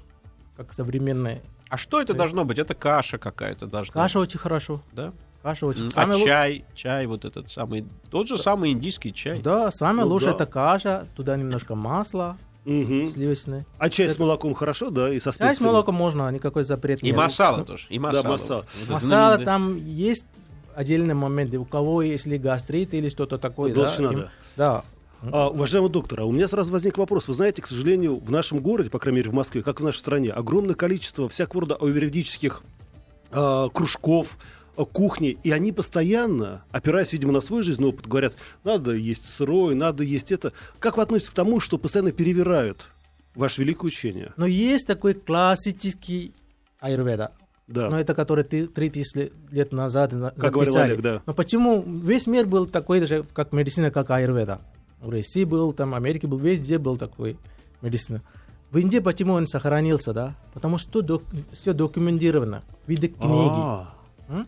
как 0.57 0.73
современная. 0.73 1.43
А 1.69 1.77
что 1.77 2.01
это 2.01 2.15
должно 2.15 2.45
быть? 2.45 2.59
Это 2.59 2.75
каша 2.75 3.19
какая-то 3.19 3.67
должна 3.67 3.93
Каша 3.93 4.19
быть, 4.19 4.29
очень 4.31 4.39
хорошо. 4.41 4.81
да? 4.93 5.13
Каша 5.43 5.67
очень. 5.67 5.91
А 5.95 6.05
лу- 6.07 6.25
чай, 6.25 6.65
чай 6.75 7.07
вот 7.07 7.25
этот 7.25 7.51
самый, 7.51 7.87
тот 8.11 8.29
же 8.29 8.37
самый 8.39 8.73
индийский 8.73 9.13
чай. 9.15 9.41
Да, 9.41 9.71
самое 9.71 10.05
Ну 10.07 10.13
лучшее 10.13 10.31
да. 10.31 10.37
это 10.37 10.47
каша, 10.47 11.07
туда 11.17 11.37
немножко 11.37 11.75
масла 11.75 12.37
Мгм. 12.67 13.07
сливочное. 13.07 13.65
А 13.79 13.89
чай 13.89 14.11
с 14.11 14.19
молоком 14.19 14.53
хорошо, 14.53 14.91
да? 14.91 15.09
И 15.13 15.19
со 15.19 15.33
специями? 15.33 15.49
Чай 15.49 15.57
с 15.57 15.61
молоком 15.63 15.95
можно, 15.95 16.31
никакой 16.31 16.63
запрет 16.65 17.03
И 17.03 17.07
нет. 17.07 17.17
масала 17.17 17.65
тоже, 17.65 17.87
и 17.89 17.99
масала. 17.99 18.29
масала. 18.29 18.59
Вот 18.59 18.67
это 18.85 18.93
Масала 18.93 19.09
знаменитое. 19.09 19.45
там 19.47 19.77
есть 19.87 20.27
отдельные 20.75 21.15
моменты. 21.15 21.57
У 21.59 21.65
кого 21.65 22.03
если 22.03 22.37
гастрит 22.37 22.93
или 22.93 23.09
что-то 23.09 23.39
такое, 23.39 23.75
да, 23.75 23.85
Толщина, 23.87 24.13
им- 24.13 24.19
да. 24.19 24.29
да. 24.57 24.85
А, 25.33 25.49
уважаемый 25.49 25.91
доктор, 25.91 26.21
а 26.21 26.25
у 26.25 26.33
меня 26.33 26.49
сразу 26.49 26.71
возник 26.73 26.97
вопрос. 26.99 27.29
Вы 27.29 27.35
знаете, 27.35 27.61
к 27.63 27.67
сожалению, 27.67 28.19
в 28.19 28.31
нашем 28.31 28.61
городе, 28.61 28.91
по 28.91 28.99
крайней 28.99 29.19
мере 29.21 29.31
в 29.31 29.35
Москве, 29.35 29.63
как 29.63 29.81
в 29.81 29.85
нашей 29.85 29.99
стране, 29.99 30.31
огромное 30.33 30.75
количество 30.75 31.29
всякого 31.31 31.63
рода 31.63 31.77
аюрведических 31.77 32.63
а, 33.33 33.69
кружков, 33.71 34.37
кухни, 34.77 35.37
и 35.43 35.51
они 35.51 35.73
постоянно, 35.73 36.63
опираясь, 36.71 37.13
видимо, 37.13 37.33
на 37.33 37.41
свой 37.41 37.63
жизненный 37.63 37.89
опыт, 37.91 38.07
говорят, 38.07 38.35
надо 38.65 38.93
есть 38.93 39.25
сырое, 39.27 39.75
надо 39.75 40.03
есть 40.03 40.33
это. 40.33 40.53
Как 40.79 40.97
вы 40.97 41.03
относитесь 41.03 41.31
к 41.31 41.35
тому, 41.35 41.61
что 41.61 41.79
постоянно 41.79 42.13
перевирают 42.13 42.87
ваше 43.35 43.63
великое 43.63 43.87
учение? 43.89 44.33
Но 44.37 44.47
есть 44.47 44.87
такой 44.87 45.15
классический 45.15 46.33
аюрведа. 46.81 47.33
Да. 47.69 47.89
Но 47.89 48.01
это 48.01 48.15
который 48.15 48.43
ты- 48.43 48.67
3000 48.67 49.31
лет 49.51 49.71
назад 49.73 50.13
за- 50.13 50.31
Как 50.37 50.53
говорил 50.53 50.73
записали. 50.73 50.93
Олег, 50.93 51.03
да. 51.03 51.23
Но 51.27 51.35
почему 51.35 51.83
весь 51.83 52.27
мир 52.27 52.47
был 52.47 52.67
такой 52.67 53.05
же, 53.07 53.25
как 53.33 53.53
медицина, 53.53 53.91
как 53.93 54.11
аюрведа? 54.11 54.61
В 55.01 55.09
России 55.11 55.45
был, 55.45 55.73
там, 55.73 55.93
в 55.93 55.95
Америке 55.95 56.27
был, 56.27 56.39
везде 56.39 56.79
был 56.79 56.97
такой 56.97 57.37
медицина. 57.81 58.23
В 58.73 58.79
Индии 58.79 58.99
почему 58.99 59.35
он 59.35 59.47
сохранился, 59.47 60.13
да? 60.13 60.35
Потому 60.53 60.79
что 60.79 61.23
все 61.53 61.73
документировано 61.73 62.63
в 62.87 62.89
виде 62.89 63.07
книги. 63.09 63.21
А, 63.51 63.95
М? 64.29 64.47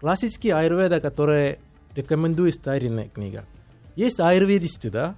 Классический 0.00 0.50
аюрведа, 0.50 1.00
который 1.00 1.58
рекомендует 1.94 2.54
старинная 2.54 3.08
книга. 3.08 3.44
Есть 3.94 4.20
аюрведисты, 4.20 4.90
да? 4.90 5.14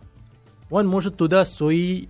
Он 0.71 0.87
может 0.87 1.17
туда 1.17 1.45
свои 1.45 2.07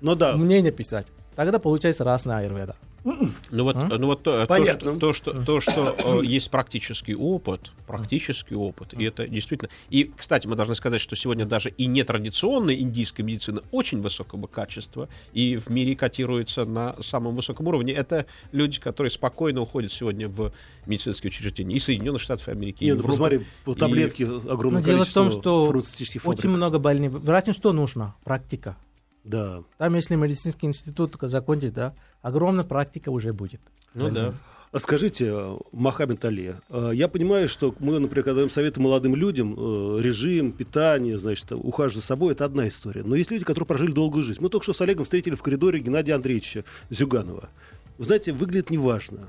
Ну 0.00 0.14
да. 0.14 0.36
мнения 0.36 0.70
писать. 0.72 1.06
Тогда 1.36 1.58
получается 1.58 2.04
разная 2.04 2.38
аюрведа. 2.38 2.76
Ну 3.04 3.64
вот, 3.64 3.76
А? 3.76 3.98
ну 3.98 4.06
вот 4.06 4.22
то, 4.22 4.40
то, 4.40 4.46
Понятно. 4.46 4.92
что, 4.92 4.98
то, 4.98 5.12
что, 5.12 5.44
то, 5.44 5.60
что 5.60 6.20
э, 6.22 6.24
есть 6.24 6.50
практический 6.50 7.14
опыт, 7.14 7.70
практический 7.86 8.54
опыт, 8.54 8.94
и 8.94 9.04
это 9.04 9.28
действительно... 9.28 9.70
И, 9.90 10.10
кстати, 10.16 10.46
мы 10.46 10.56
должны 10.56 10.74
сказать, 10.74 11.00
что 11.02 11.14
сегодня 11.14 11.44
даже 11.44 11.68
и 11.68 11.86
нетрадиционная 11.86 12.74
индийская 12.76 13.22
медицина 13.22 13.62
очень 13.72 14.00
высокого 14.00 14.46
качества 14.46 15.08
и 15.34 15.56
в 15.56 15.68
мире 15.68 15.94
котируется 15.96 16.64
на 16.64 16.96
самом 17.02 17.36
высоком 17.36 17.66
уровне. 17.68 17.92
Это 17.92 18.24
люди, 18.52 18.80
которые 18.80 19.10
спокойно 19.10 19.60
уходят 19.60 19.92
сегодня 19.92 20.28
в 20.28 20.52
медицинские 20.86 21.28
учреждения 21.28 21.76
и 21.76 21.80
Соединенных 21.80 22.22
Штатов 22.22 22.48
Америки, 22.48 22.84
и 22.84 22.86
Нет, 22.86 22.94
ну 22.96 23.02
Европы. 23.02 23.12
посмотри, 23.12 23.46
по 23.64 23.72
И- 23.72 23.74
таблетке 23.74 24.24
огромное 24.26 24.80
Но 24.80 24.86
дело 24.86 25.04
в 25.04 25.12
количество 25.12 25.30
том, 25.30 25.40
что. 25.40 25.82
Очень 26.24 26.50
много 26.50 26.78
больных. 26.78 27.12
Врачам 27.12 27.54
что 27.54 27.72
нужно? 27.74 28.14
Практика. 28.24 28.76
Да. 29.24 29.64
Там, 29.78 29.94
если 29.94 30.14
медицинский 30.16 30.66
институт 30.66 31.12
только 31.12 31.28
закончить, 31.28 31.72
да, 31.72 31.94
огромная 32.22 32.64
практика 32.64 33.08
уже 33.08 33.32
будет. 33.32 33.60
Ну 33.94 34.10
да. 34.10 34.34
А 34.74 34.80
Скажите, 34.80 35.26
э, 35.28 35.56
Мохаммед 35.70 36.24
Али, 36.24 36.54
э, 36.68 36.90
я 36.94 37.06
понимаю, 37.06 37.48
что 37.48 37.72
мы, 37.78 38.00
например, 38.00 38.24
когда 38.24 38.38
даем 38.38 38.50
советы 38.50 38.80
молодым 38.80 39.14
людям, 39.14 39.54
э, 39.56 40.00
режим, 40.02 40.50
питание, 40.50 41.16
значит, 41.16 41.52
ухаживать 41.52 42.02
за 42.02 42.06
собой, 42.06 42.32
это 42.32 42.44
одна 42.44 42.66
история. 42.66 43.04
Но 43.04 43.14
есть 43.14 43.30
люди, 43.30 43.44
которые 43.44 43.68
прожили 43.68 43.92
долгую 43.92 44.24
жизнь. 44.24 44.40
Мы 44.42 44.48
только 44.48 44.64
что 44.64 44.72
с 44.72 44.80
Олегом 44.80 45.04
встретили 45.04 45.36
в 45.36 45.42
коридоре 45.44 45.78
Геннадия 45.78 46.14
Андреевича 46.14 46.64
Зюганова. 46.90 47.50
Вы 47.98 48.04
знаете, 48.04 48.32
выглядит 48.32 48.70
неважно. 48.70 49.28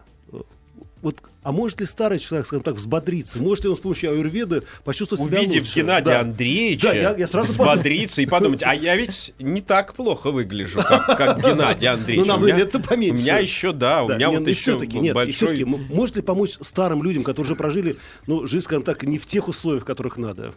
Вот, 1.01 1.21
а 1.43 1.51
может 1.51 1.79
ли 1.81 1.85
старый 1.85 2.17
человек, 2.17 2.47
скажем 2.47 2.63
так, 2.63 2.75
взбодриться? 2.75 3.39
Может 3.41 3.63
ли 3.65 3.69
он 3.69 3.77
с 3.77 3.79
помощью 3.79 4.09
аюрведы 4.11 4.63
почувствовать 4.83 5.23
себя 5.25 5.39
Увидев 5.39 5.61
лучше? 5.63 5.79
Геннадия 5.81 6.05
Да. 6.11 6.19
Андреевича, 6.21 6.87
Да, 6.87 6.93
я- 6.95 7.15
я 7.15 7.27
сразу 7.27 7.51
взбодриться 7.51 8.21
и 8.23 8.25
подумать, 8.25 8.63
а 8.63 8.73
я 8.73 8.95
ведь 8.95 9.33
не 9.37 9.61
так 9.61 9.93
плохо 9.93 10.31
выгляжу, 10.31 10.79
как, 10.81 11.05
как 11.17 11.39
Геннадий 11.43 11.87
Андреевич. 11.87 12.25
Ну, 12.25 12.33
нам 12.33 12.41
У 12.41 12.45
меня- 12.45 12.57
лет-то 12.57 12.79
поменьше. 12.79 13.21
У 13.21 13.23
меня 13.23 13.37
еще, 13.37 13.71
да, 13.71 14.03
у 14.03 14.07
Да, 14.07 14.15
меня 14.15 14.29
нет, 14.29 14.39
вот 14.39 14.47
и 14.47 14.51
еще 14.51 14.77
нет, 14.99 15.13
большой... 15.13 15.33
все-таки, 15.33 15.63
может 15.65 16.15
ли 16.15 16.21
помочь 16.23 16.57
старым 16.61 17.03
людям, 17.03 17.21
которые 17.23 17.51
уже 17.51 17.55
прожили, 17.55 17.97
ну, 18.25 18.47
жизнь, 18.47 18.63
скажем 18.65 18.83
так, 18.83 19.03
не 19.03 19.19
в 19.19 19.27
тех 19.27 19.47
условиях, 19.47 19.83
в 19.83 19.85
которых 19.85 20.17
надо? 20.17 20.53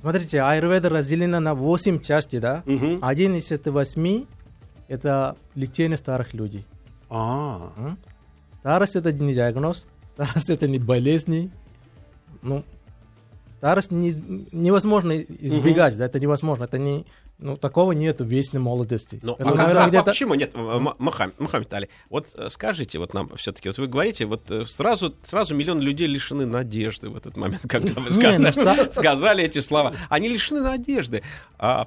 Смотрите, 0.00 0.40
аюрведа 0.42 0.88
разделена 0.90 1.38
на 1.40 1.54
8 1.54 2.00
частей, 2.00 2.40
да? 2.40 2.64
Один 3.00 3.36
из 3.36 3.52
этих 3.52 3.72
восьми– 3.72 4.26
это 4.88 5.36
лечение 5.54 5.96
старых 5.98 6.34
людей. 6.34 6.66
А, 7.08 7.70
М? 7.76 7.98
Старость– 8.64 8.96
это 9.00 9.12
не 9.12 9.34
диагноз, 9.34 9.86
старость– 10.14 10.48
это 10.48 10.66
не 10.66 10.78
болезни. 10.78 11.50
Ну, 12.40 12.64
старость 13.58 13.90
не- 13.90 14.48
невозможно 14.52 15.18
избегать, 15.20 15.98
да, 15.98 16.06
это 16.06 16.18
невозможно. 16.18 16.64
Это 16.64 16.78
не, 16.78 17.04
ну, 17.44 17.56
такого 17.58 17.92
нету 17.92 18.24
в 18.24 18.28
вечной 18.28 18.58
молодости. 18.60 19.20
Ну, 19.22 19.34
Это, 19.34 19.42
а, 19.42 19.54
наверное, 19.54 19.64
когда- 19.66 19.84
а 19.84 19.88
где-то- 19.88 20.04
почему 20.04 20.34
нет, 20.34 20.54
М- 20.54 20.66
М- 20.88 20.94
Мохам- 20.98 21.32
Мохаммед 21.38 21.72
Али, 21.74 21.88
вот 22.08 22.26
э, 22.34 22.48
скажите 22.50 22.98
вот 22.98 23.12
нам 23.12 23.30
все-таки, 23.36 23.68
вот 23.68 23.76
вы 23.78 23.86
говорите, 23.86 24.24
вот 24.24 24.50
э, 24.50 24.64
сразу, 24.66 25.14
сразу 25.22 25.54
миллион 25.54 25.80
людей 25.80 26.06
лишены 26.08 26.46
надежды 26.46 27.10
в 27.10 27.16
этот 27.16 27.36
момент, 27.36 27.60
когда 27.68 28.00
вы 28.00 28.10
сказали, 28.12 28.38
ну, 28.86 28.92
сказали 28.92 29.44
эти 29.44 29.60
слова. 29.60 29.94
Они 30.08 30.28
лишены 30.28 30.62
надежды, 30.62 31.22
а 31.58 31.86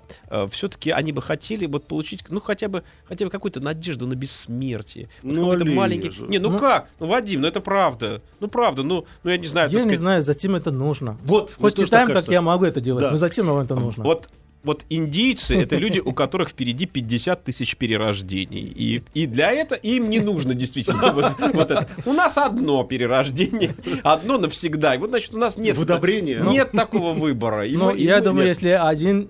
все-таки 0.51 0.91
они 0.91 1.11
бы 1.11 1.21
хотели 1.21 1.65
вот 1.65 1.87
получить, 1.87 2.21
ну, 2.29 2.39
хотя 2.39 2.67
бы, 2.67 2.83
хотя 3.05 3.25
бы 3.25 3.31
какую-то 3.31 3.59
надежду 3.59 4.05
на 4.07 4.13
бессмертие. 4.15 5.09
Вот 5.23 5.35
Ну, 5.35 5.41
какой-то 5.49 5.65
маленький... 5.65 6.11
Не, 6.27 6.37
ну, 6.39 6.51
Ну- 6.51 6.59
как? 6.59 6.87
Ну, 6.99 7.07
Вадим, 7.07 7.41
ну 7.41 7.47
это 7.47 7.61
правда. 7.61 8.21
Ну, 8.39 8.47
правда, 8.47 8.83
ну, 8.83 9.05
ну 9.23 9.31
я 9.31 9.37
не 9.37 9.47
знаю, 9.47 9.69
Я 9.69 9.75
не 9.77 9.81
сказать, 9.81 9.97
знаю, 9.99 10.21
зачем 10.21 10.55
это 10.55 10.71
нужно. 10.71 11.17
вот. 11.23 11.55
Хоть 11.59 11.75
читаем, 11.75 12.07
так 12.09 12.17
как 12.17 12.27
я 12.29 12.41
могу 12.41 12.65
это 12.65 12.79
делать, 12.79 13.01
Да. 13.01 13.11
но 13.11 13.17
зачем 13.17 13.47
нам 13.47 13.57
это 13.57 13.75
нужно? 13.75 14.03
Вот, 14.03 14.27
вот 14.63 14.85
индийцы— 14.89 15.55
это 15.61 15.77
люди, 15.77 15.99
у 15.99 16.13
которых 16.13 16.49
впереди 16.49 16.85
50 16.85 17.43
тысяч 17.43 17.75
перерождений. 17.77 18.61
И, 18.75 19.03
и 19.13 19.25
для 19.25 19.51
этого 19.51 19.79
им 19.79 20.09
не 20.09 20.19
нужно 20.19 20.53
действительно 20.53 21.13
вот, 21.13 21.33
вот 21.53 21.71
это. 21.71 21.87
У 22.05 22.13
нас 22.13 22.37
одно 22.37 22.83
перерождение, 22.83 23.75
одно 24.03 24.37
навсегда. 24.37 24.95
И 24.95 24.97
вот, 24.97 25.09
значит, 25.09 25.33
у 25.33 25.37
нас 25.37 25.57
нет, 25.57 25.77
В 25.77 25.81
удобрение. 25.81 26.41
нет 26.41 26.71
такого 26.71 27.13
выбора. 27.13 27.65
Но 27.69 27.93
я 27.93 28.19
думаю, 28.21 28.47
нет. 28.47 28.55
если 28.57 28.69
один 28.69 29.29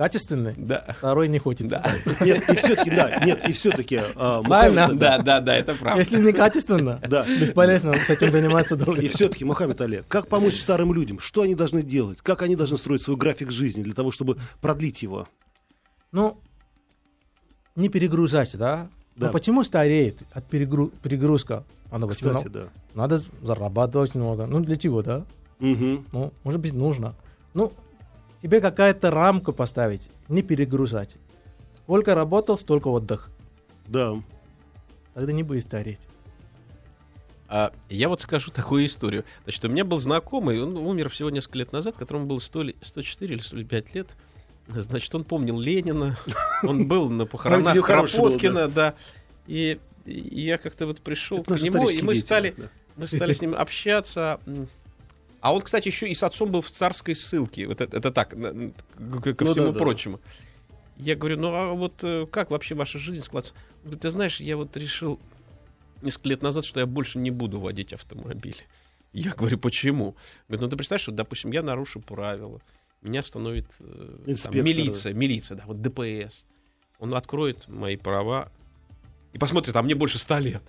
качественный, 0.00 0.54
Да. 0.56 0.82
второй 0.96 1.28
не 1.28 1.38
хочет. 1.38 1.68
Да. 1.68 1.84
Нет, 2.22 2.48
и 2.48 2.54
все-таки, 2.56 2.88
да, 2.90 3.22
нет, 3.22 3.46
и 3.46 3.52
все-таки... 3.52 4.00
Правильно. 4.14 4.94
да, 4.94 5.18
да, 5.18 5.40
да, 5.42 5.54
это 5.54 5.74
правда. 5.74 5.98
Если 5.98 6.18
не 6.24 6.32
качественно, 6.32 6.98
Да. 7.06 7.22
бесполезно 7.38 7.94
с 7.94 8.08
этим 8.08 8.30
заниматься 8.30 8.76
долго. 8.76 9.02
И 9.02 9.08
все-таки, 9.08 9.44
Мухаммед 9.44 9.78
Али, 9.82 10.02
как 10.08 10.26
помочь 10.28 10.58
старым 10.58 10.94
людям? 10.94 11.18
Что 11.20 11.42
они 11.42 11.54
должны 11.54 11.82
делать? 11.82 12.22
Как 12.22 12.40
они 12.40 12.56
должны 12.56 12.78
строить 12.78 13.02
свой 13.02 13.18
график 13.18 13.50
жизни 13.50 13.82
для 13.82 13.92
того, 13.92 14.10
чтобы 14.10 14.38
продлить 14.62 15.02
его? 15.02 15.28
Ну, 16.12 16.40
не 17.76 17.90
перегружать, 17.90 18.56
да? 18.56 18.88
Да. 19.16 19.26
Но 19.26 19.32
почему 19.32 19.64
стареет 19.64 20.16
от 20.32 20.48
перегру- 20.50 20.92
перегрузка? 21.02 21.64
Надо, 21.92 22.06
быть, 22.06 22.16
Кстати, 22.16 22.44
ну, 22.44 22.50
да. 22.50 22.68
надо 22.94 23.20
зарабатывать 23.42 24.14
много. 24.14 24.46
Ну, 24.46 24.60
для 24.60 24.76
чего, 24.76 25.02
да? 25.02 25.24
Мгм. 25.58 26.06
Ну, 26.12 26.32
может 26.42 26.58
быть, 26.58 26.72
нужно. 26.72 27.14
Ну, 27.52 27.70
тебе 28.42 28.60
какая-то 28.60 29.10
рамку 29.10 29.52
поставить, 29.52 30.10
не 30.28 30.42
перегружать. 30.42 31.16
Сколько 31.84 32.14
работал, 32.14 32.58
столько 32.58 32.88
отдых. 32.88 33.30
Да. 33.86 34.22
Тогда 35.14 35.32
не 35.32 35.42
будет 35.42 35.62
стареть. 35.62 36.00
А, 37.48 37.72
я 37.88 38.08
вот 38.08 38.20
скажу 38.20 38.52
такую 38.52 38.86
историю. 38.86 39.24
Значит, 39.42 39.64
у 39.64 39.68
меня 39.68 39.84
был 39.84 39.98
знакомый, 39.98 40.62
он 40.62 40.76
умер 40.76 41.08
всего 41.08 41.30
несколько 41.30 41.58
лет 41.58 41.72
назад, 41.72 41.96
которому 41.96 42.26
было 42.26 42.38
100 42.38 42.62
ли- 42.62 42.76
104 42.80 43.34
или 43.34 43.42
105 43.42 43.94
лет. 43.94 44.06
Значит, 44.68 45.12
он 45.16 45.24
помнил 45.24 45.58
Ленина, 45.58 46.16
он 46.62 46.86
был 46.86 47.10
на 47.10 47.26
похоронах 47.26 47.84
Кропоткина, 47.84 48.68
да. 48.68 48.94
И, 49.48 49.80
я 50.06 50.58
как-то 50.58 50.86
вот 50.86 51.00
пришел 51.00 51.42
к 51.42 51.50
нему, 51.60 51.88
и 51.88 52.00
мы 52.02 52.14
стали, 52.14 52.54
мы 52.96 53.08
стали 53.08 53.32
с 53.32 53.40
ним 53.40 53.54
общаться. 53.58 54.38
А 55.40 55.54
он, 55.54 55.62
кстати, 55.62 55.88
еще 55.88 56.08
и 56.08 56.14
с 56.14 56.22
отцом 56.22 56.50
был 56.50 56.60
в 56.60 56.70
царской 56.70 57.14
ссылке. 57.14 57.66
Вот 57.66 57.80
это, 57.80 57.96
это 57.96 58.10
так, 58.10 58.34
на- 58.34 58.48
н- 58.48 58.72
к- 58.96 59.34
ко 59.34 59.44
Ну 59.44 59.52
всему 59.52 59.66
да, 59.66 59.72
да. 59.72 59.78
прочему. 59.78 60.20
Я 60.96 61.16
говорю, 61.16 61.38
ну 61.38 61.54
а 61.54 61.72
вот 61.72 61.94
э, 62.04 62.26
как 62.30 62.50
вообще 62.50 62.74
ваша 62.74 62.98
жизнь 62.98 63.22
складывается? 63.24 63.54
Он 63.78 63.80
говорит, 63.84 64.00
ты 64.02 64.10
знаешь, 64.10 64.38
я 64.40 64.56
вот 64.58 64.76
решил 64.76 65.18
несколько 66.02 66.28
лет 66.28 66.42
назад, 66.42 66.66
что 66.66 66.80
я 66.80 66.86
больше 66.86 67.18
не 67.18 67.30
буду 67.30 67.58
водить 67.58 67.94
автомобиль. 67.94 68.56
Я 69.14 69.32
говорю, 69.32 69.58
почему? 69.58 70.14
Говорит, 70.46 70.60
ну 70.62 70.68
ты 70.68 70.76
представляешь, 70.76 71.02
что, 71.02 71.12
допустим, 71.12 71.52
я 71.52 71.62
нарушу 71.62 72.00
правила, 72.00 72.60
меня 73.00 73.20
остановит 73.20 73.66
э, 73.80 74.34
там, 74.42 74.54
милиция, 74.54 75.14
милиция, 75.14 75.56
да, 75.56 75.64
вот 75.66 75.80
ДПС. 75.80 76.44
Он 76.98 77.14
откроет 77.14 77.66
мои 77.66 77.96
права 77.96 78.52
и 79.32 79.38
посмотрит, 79.38 79.74
а 79.74 79.82
мне 79.82 79.94
больше 79.94 80.18
ста 80.18 80.38
лет. 80.38 80.62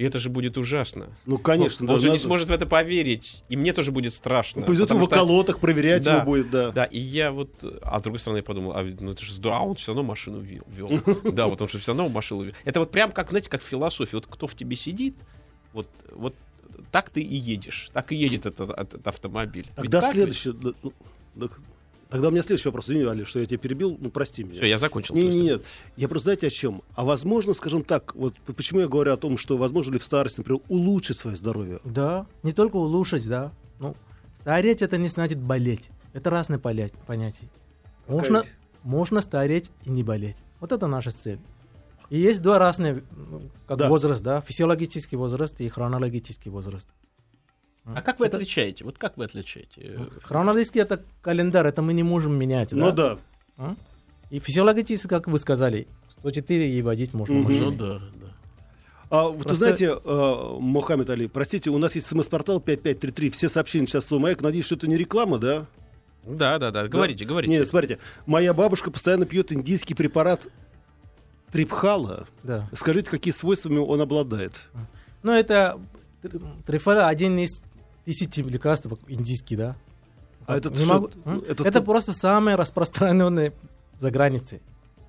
И 0.00 0.02
это 0.02 0.18
же 0.18 0.30
будет 0.30 0.56
ужасно. 0.56 1.10
Ну, 1.26 1.36
конечно. 1.36 1.82
он 1.84 1.88
да, 1.88 1.92
он 1.92 2.00
же 2.00 2.06
не 2.06 2.12
надо- 2.12 2.22
сможет 2.22 2.48
в 2.48 2.52
это 2.52 2.64
поверить. 2.64 3.44
И 3.50 3.56
мне 3.58 3.74
тоже 3.74 3.92
будет 3.92 4.14
страшно. 4.14 4.62
Повезет 4.62 4.84
потому 4.88 5.00
его 5.00 5.06
в 5.06 5.10
что- 5.10 5.16
колотах, 5.16 5.58
проверять 5.58 6.02
Да, 6.02 6.14
его 6.16 6.24
будет, 6.24 6.50
да. 6.50 6.70
Да, 6.70 6.84
и 6.84 6.98
я 6.98 7.30
вот... 7.30 7.50
А 7.82 7.98
с 7.98 8.02
другой 8.02 8.18
стороны, 8.18 8.38
я 8.38 8.42
подумал, 8.42 8.72
а, 8.74 8.82
ну 8.82 9.10
это 9.10 9.22
же 9.22 9.34
здорово, 9.34 9.60
а 9.60 9.62
он 9.64 9.74
все 9.74 9.88
равно 9.88 10.02
машину 10.02 10.38
вел. 10.40 10.62
вел. 10.68 11.02
Да, 11.34 11.48
вот 11.48 11.60
он 11.60 11.68
же 11.68 11.78
все 11.78 11.88
равно 11.92 12.08
машину 12.08 12.44
вел. 12.44 12.54
Это 12.64 12.80
вот 12.80 12.90
прям 12.92 13.12
как, 13.12 13.28
знаете, 13.28 13.50
как 13.50 13.60
в 13.60 13.66
философии. 13.66 14.14
Вот 14.14 14.26
кто 14.26 14.46
в 14.46 14.54
тебе 14.54 14.74
сидит, 14.74 15.16
вот, 15.74 15.86
вот 16.12 16.34
так 16.90 17.10
ты 17.10 17.20
и 17.20 17.36
едешь. 17.36 17.90
Так 17.92 18.10
и 18.12 18.16
едет 18.16 18.46
этот, 18.46 18.70
этот 18.70 19.06
автомобиль. 19.06 19.66
Тогда 19.76 20.00
так 20.00 21.60
Тогда 22.10 22.28
у 22.28 22.30
меня 22.30 22.42
следующий 22.42 22.68
вопрос. 22.68 22.86
Извини, 22.86 23.04
Али, 23.04 23.24
что 23.24 23.38
я 23.38 23.46
тебя 23.46 23.58
перебил. 23.58 23.96
Ну, 24.00 24.10
прости 24.10 24.42
меня. 24.42 24.54
Все, 24.56 24.66
я 24.68 24.78
закончил. 24.78 25.14
Не, 25.14 25.28
не, 25.28 25.42
нет. 25.42 25.62
Я 25.96 26.08
просто 26.08 26.24
знаете 26.24 26.48
о 26.48 26.50
чем? 26.50 26.82
А 26.94 27.04
возможно, 27.04 27.54
скажем 27.54 27.84
так, 27.84 28.14
вот 28.16 28.34
почему 28.56 28.80
я 28.80 28.88
говорю 28.88 29.12
о 29.12 29.16
том, 29.16 29.38
что 29.38 29.56
возможно 29.56 29.92
ли 29.92 29.98
в 29.98 30.04
старости, 30.04 30.40
например, 30.40 30.60
улучшить 30.68 31.18
свое 31.18 31.36
здоровье? 31.36 31.80
Да, 31.84 32.26
не 32.42 32.52
только 32.52 32.76
улучшить, 32.76 33.26
да. 33.28 33.52
Ну, 33.78 33.94
стареть 34.34 34.82
это 34.82 34.98
не 34.98 35.08
значит 35.08 35.38
болеть. 35.38 35.90
Это 36.12 36.30
разные 36.30 36.58
понятия. 36.58 37.48
Можно, 38.08 38.42
можно 38.82 39.20
стареть 39.20 39.70
и 39.84 39.90
не 39.90 40.02
болеть. 40.02 40.38
Вот 40.58 40.72
это 40.72 40.88
наша 40.88 41.12
цель. 41.12 41.38
И 42.08 42.18
есть 42.18 42.42
два 42.42 42.58
разные, 42.58 43.04
ну, 43.30 43.42
как 43.68 43.78
Да. 43.78 43.88
возраст, 43.88 44.20
да, 44.20 44.40
физиологический 44.40 45.16
возраст 45.16 45.60
и 45.60 45.68
хронологический 45.68 46.50
возраст. 46.50 46.88
А 47.94 48.02
как 48.02 48.18
вы 48.20 48.26
Это- 48.26 48.36
отличаете? 48.36 48.84
Вот 48.84 48.98
как 48.98 49.16
вы 49.16 49.24
отличаете? 49.24 49.98
Хронологический 50.22 50.80
это 50.80 51.02
календарь, 51.22 51.66
это 51.66 51.82
мы 51.82 51.92
не 51.92 52.02
можем 52.02 52.36
менять, 52.38 52.72
Ну 52.72 52.92
да. 52.92 53.18
А? 53.58 53.74
И 54.30 54.38
физиологически, 54.38 55.06
как 55.08 55.26
вы 55.26 55.38
сказали, 55.38 55.86
104 56.18 56.70
и 56.70 56.82
водить 56.82 57.14
можно. 57.14 57.34
Машину. 57.34 57.64
Ну 57.66 57.70
да, 57.72 57.94
да. 57.98 58.26
А, 59.10 59.28
вы 59.28 59.38
Просто- 59.38 59.56
знаете, 59.56 59.98
э, 60.04 60.56
Мухаммед 60.60 61.10
Али, 61.10 61.26
простите, 61.26 61.70
у 61.70 61.78
нас 61.78 61.94
есть 61.96 62.06
смс-портал 62.06 62.60
5533, 62.60 63.30
все 63.30 63.48
сообщения 63.48 63.86
сейчас 63.88 64.06
слово 64.06 64.22
«Маяк». 64.22 64.40
Надеюсь, 64.40 64.66
что 64.66 64.76
это 64.76 64.86
не 64.86 64.96
реклама, 64.96 65.38
да? 65.38 65.66
Да, 66.24 66.58
да, 66.58 66.70
да. 66.70 66.86
Говорите, 66.86 67.24
говорите. 67.24 67.50
Нет, 67.52 67.66
смотрите, 67.66 67.98
моя 68.26 68.54
бабушка 68.54 68.90
постоянно 68.92 69.26
пьет 69.26 69.52
индийский 69.52 69.94
препарат 69.94 70.46
трипхала. 71.50 72.26
Да. 72.42 72.68
Скажите, 72.74 73.10
какие 73.10 73.34
свойствами 73.34 73.78
он 73.78 74.00
обладает? 74.00 74.68
Ну, 75.22 75.32
это 75.32 75.80
тр- 76.22 76.40
трифола 76.66 77.08
один 77.08 77.38
из 77.38 77.62
тысячи 78.10 78.40
лекарств 78.40 78.86
индийский, 79.08 79.56
да. 79.56 79.76
А 80.46 80.56
это 80.56 80.70
Не 80.70 80.84
могу- 80.84 81.10
Ну, 81.24 81.38
это 81.40 81.62
это 81.66 81.80
просто 81.82 82.12
самое 82.12 82.56
распространенное 82.56 83.52
за 83.98 84.10
границей. 84.10 84.62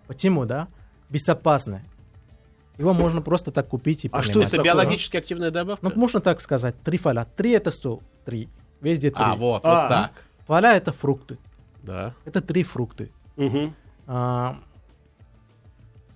Почему, 0.07 0.45
да? 0.45 0.67
Безопасное. 1.09 1.83
Его 2.77 2.93
можно 2.93 3.21
просто 3.21 3.51
так 3.51 3.67
купить 3.67 4.05
и 4.05 4.09
А 4.11 4.23
что. 4.23 4.41
Это 4.43 4.61
биологически 4.61 5.17
активная 5.17 5.51
добавка? 5.51 5.87
Ну, 5.87 5.91
можно 5.99 6.19
так 6.19 6.41
сказать. 6.41 6.75
Трифола. 6.83 7.25
Три 7.35 7.51
это 7.51 7.71
сто. 7.71 8.01
Три. 8.25 8.49
Везде 8.81 9.11
три. 9.11 9.23
а, 9.23 9.35
вот, 9.35 9.61
А. 9.63 9.69
вот 9.81 9.89
так. 9.89 10.11
Фоля 10.47 10.75
это 10.75 10.91
фрукты. 10.91 11.37
Да. 11.83 12.13
Это 12.25 12.41
три 12.41 12.63
фрукты. 12.63 13.11
Мгм. 13.35 13.75
А, 14.07 14.57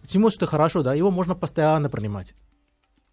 почему 0.01 0.29
это 0.29 0.45
хорошо, 0.45 0.83
да? 0.83 0.93
Его 0.93 1.11
можно 1.11 1.35
постоянно 1.35 1.89
принимать. 1.89 2.35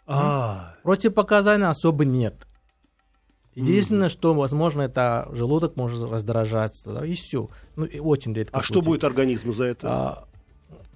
А, 0.07 0.75
Противопоказаний 0.83 1.67
особо 1.67 2.05
нет. 2.05 2.47
Единственное, 3.54 4.09
что, 4.09 4.32
возможно, 4.32 4.82
это 4.82 5.28
желудок 5.32 5.76
может 5.76 6.02
раздражаться, 6.02 6.92
да, 6.92 7.06
и 7.06 7.14
все. 7.14 7.50
Ну, 7.76 7.85
и 7.85 7.99
очень 7.99 8.32
редко. 8.32 8.59
а 8.59 8.62
что 8.62 8.80
будет 8.80 9.04
организму 9.04 9.52
за 9.52 9.64
это? 9.64 9.88
А, 9.90 10.28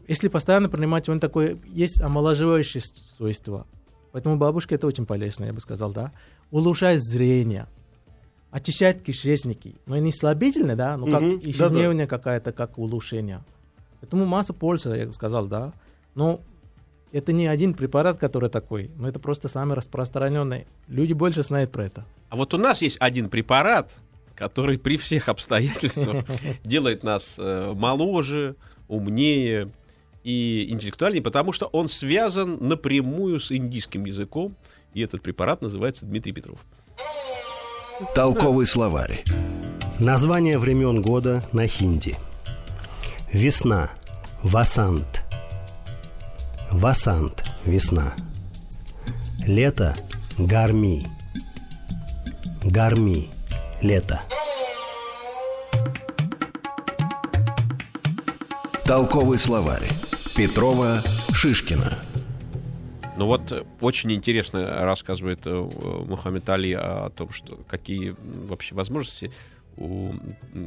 если 0.08 0.28
постоянно 0.28 0.68
принимать, 0.68 1.08
он 1.08 1.20
такой, 1.20 1.60
есть 1.66 2.00
омоложивающее 2.00 2.82
свойство. 3.16 3.66
Поэтому 4.12 4.38
бабушка 4.38 4.74
это 4.74 4.86
очень 4.86 5.04
полезно, 5.04 5.44
я 5.44 5.52
бы 5.52 5.60
сказал, 5.60 5.92
да. 5.92 6.12
Улучшает 6.50 7.02
зрение, 7.02 7.66
очищает 8.50 9.02
кишечники. 9.02 9.74
Но 9.84 9.98
не 9.98 10.12
слабительное, 10.12 10.76
да, 10.76 10.96
но 10.96 11.06
как 11.06 11.20
Мгм, 11.20 11.38
ежедневная 11.38 12.06
какая-то, 12.06 12.52
как 12.52 12.78
улучшение. 12.78 13.44
Поэтому 14.00 14.24
масса 14.24 14.54
пользы, 14.54 14.96
я 14.96 15.06
бы 15.06 15.12
сказал, 15.12 15.46
да. 15.46 15.74
Но 16.14 16.40
это 17.16 17.32
не 17.32 17.46
один 17.46 17.72
препарат, 17.72 18.18
который 18.18 18.50
такой, 18.50 18.90
но 18.96 19.08
это 19.08 19.18
просто 19.18 19.48
самый 19.48 19.74
распространенный. 19.74 20.66
Люди 20.86 21.14
больше 21.14 21.42
знают 21.42 21.72
про 21.72 21.86
это. 21.86 22.04
А 22.28 22.36
вот 22.36 22.52
у 22.52 22.58
нас 22.58 22.82
есть 22.82 22.98
один 23.00 23.30
препарат, 23.30 23.90
который 24.34 24.78
при 24.78 24.98
всех 24.98 25.30
обстоятельствах 25.30 26.24
делает 26.64 27.04
нас 27.04 27.36
э, 27.38 27.72
моложе, 27.74 28.56
умнее 28.86 29.70
и 30.24 30.66
интеллектуальнее, 30.68 31.22
потому 31.22 31.52
что 31.52 31.66
он 31.66 31.88
связан 31.88 32.58
напрямую 32.60 33.40
с 33.40 33.50
индийским 33.50 34.04
языком, 34.04 34.54
и 34.92 35.00
этот 35.00 35.22
препарат 35.22 35.62
называется 35.62 36.04
Дмитрий 36.04 36.32
Петров. 36.32 36.58
Толковый 38.14 38.66
словарь. 38.66 39.24
Название 39.98 40.58
времен 40.58 41.00
года 41.00 41.42
на 41.52 41.66
хинди. 41.66 42.14
Весна. 43.32 43.92
Васант. 44.42 45.25
Васант. 46.70 47.44
Весна. 47.64 48.14
Лето. 49.46 49.94
Гарми. 50.38 51.02
Гарми. 52.64 53.28
Лето. 53.80 54.20
Толковый 58.84 59.38
словарь. 59.38 59.88
Петрова, 60.36 61.00
Шишкина. 61.32 61.98
Ну 63.16 63.26
вот 63.26 63.50
э, 63.50 63.64
очень 63.80 64.12
интересно 64.12 64.84
рассказывает 64.84 65.40
э, 65.46 65.50
Мухаммед 66.06 66.48
Али 66.50 66.72
о 66.72 67.10
том, 67.10 67.30
что 67.32 67.56
какие 67.68 68.14
вообще 68.46 68.74
возможности 68.74 69.32
у 69.76 70.14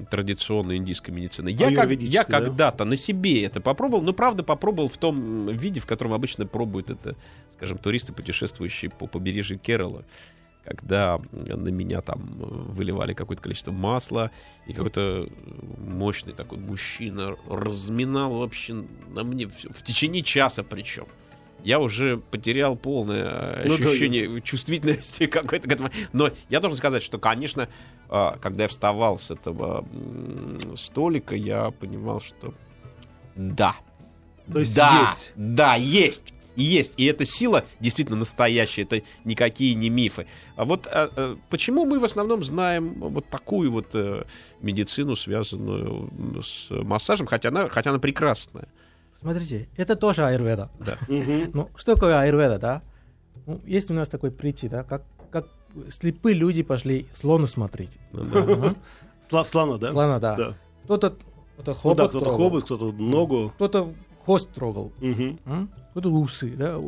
традиционной 0.09 0.77
индийской 0.77 1.13
медицины. 1.13 1.49
Я, 1.49 1.73
как- 1.73 1.89
я 1.99 2.23
да? 2.23 2.39
когда-то 2.39 2.85
на 2.85 2.95
себе 2.95 3.43
это 3.43 3.59
попробовал, 3.61 4.03
но 4.03 4.13
правда 4.13 4.43
попробовал 4.43 4.89
в 4.89 4.97
том 4.97 5.47
виде, 5.49 5.79
в 5.79 5.85
котором 5.85 6.13
обычно 6.13 6.45
пробуют 6.45 6.89
это, 6.89 7.15
скажем, 7.51 7.77
туристы, 7.77 8.13
путешествующие 8.13 8.91
по 8.91 9.07
побережью 9.07 9.59
Керала. 9.59 10.05
Когда 10.63 11.19
на 11.31 11.69
меня 11.69 12.01
там 12.01 12.21
э, 12.21 12.43
выливали 12.43 13.13
какое-то 13.13 13.41
количество 13.41 13.71
масла, 13.71 14.29
и 14.67 14.73
какой-то 14.73 15.27
мощный 15.77 16.33
такой 16.33 16.59
мужчина 16.59 17.37
разминал 17.47 18.33
вообще 18.33 18.85
на 19.07 19.23
мне 19.23 19.47
все, 19.47 19.69
в 19.69 19.81
течение 19.81 20.21
часа 20.21 20.63
причем. 20.63 21.07
Я 21.63 21.79
уже 21.79 22.17
потерял 22.17 22.75
полное 22.75 23.63
э, 23.63 23.67
Ну 23.67 23.77
да, 23.77 23.89
ощущение 23.89 24.41
чувствительности 24.41 25.25
какой-то 25.27 25.67
к 25.67 25.71
этому. 25.71 25.89
Но 26.13 26.31
я 26.49 26.59
должен 26.59 26.77
сказать, 26.77 27.03
что, 27.03 27.19
конечно, 27.19 27.69
а, 28.09 28.37
когда 28.41 28.63
я 28.63 28.69
вставал 28.69 29.17
с 29.17 29.31
этого 29.31 29.85
столика, 30.75 31.35
я 31.35 31.71
понимал, 31.71 32.21
что 32.21 32.53
да. 33.35 33.75
То 34.51 34.59
есть 34.59 34.75
да, 34.75 35.09
есть. 35.09 35.31
да, 35.35 35.75
есть. 35.75 36.33
И 36.55 36.63
Есть. 36.63 36.93
И 36.97 37.05
эта 37.05 37.23
сила 37.23 37.65
действительно 37.79 38.17
настоящая, 38.17 38.81
это 38.81 39.01
никакие 39.23 39.75
не 39.75 39.89
мифы. 39.89 40.27
А 40.57 40.65
вот 40.65 40.87
а, 40.87 41.09
а, 41.15 41.37
почему 41.49 41.85
мы 41.85 41.99
в 41.99 42.03
основном 42.03 42.43
знаем 42.43 42.95
вот 42.95 43.29
такую 43.29 43.71
вот 43.71 43.87
э, 43.93 44.25
медицину, 44.59 45.15
связанную 45.15 46.11
с 46.43 46.67
массажем, 46.69 47.27
хотя 47.27 47.49
она, 47.49 47.69
хотя 47.69 47.91
она 47.91 47.99
прекрасная. 47.99 48.67
Смотрите, 49.21 49.67
это 49.75 49.95
тоже 49.95 50.23
аюрведа. 50.25 50.69
Да. 50.79 50.97
Ну, 51.07 51.69
что 51.75 51.95
такое 51.95 52.19
аюрведа, 52.19 52.57
да? 52.57 52.81
Ну, 53.45 53.59
есть 53.65 53.89
у 53.91 53.93
нас 53.93 54.07
такой 54.09 54.31
притчи, 54.31 54.67
да, 54.67 54.83
как, 54.83 55.03
как 55.31 55.45
слепые 55.89 56.35
люди 56.35 56.63
пошли 56.63 57.05
слону 57.13 57.47
смотреть. 57.47 57.97
Ну 58.13 58.75
да. 59.31 59.43
Слона, 59.43 59.77
да? 59.77 59.89
Слона, 59.89 60.19
да. 60.19 60.35
Да. 60.35 60.53
Кто-то, 60.85 61.09
кто-то 61.55 61.71
Ну 61.71 61.75
хобот 61.75 61.97
да, 61.97 62.07
кто-то 62.07 62.25
трогал, 62.25 62.37
хобот, 62.45 62.63
кто-то 62.63 62.91
ногу. 62.93 63.51
кто-то 63.55 63.93
хвост 64.25 64.49
трогал, 64.51 64.91
м? 65.01 65.69
кто-то 65.91 66.09
усы, 66.09 66.55
да, 66.55 66.79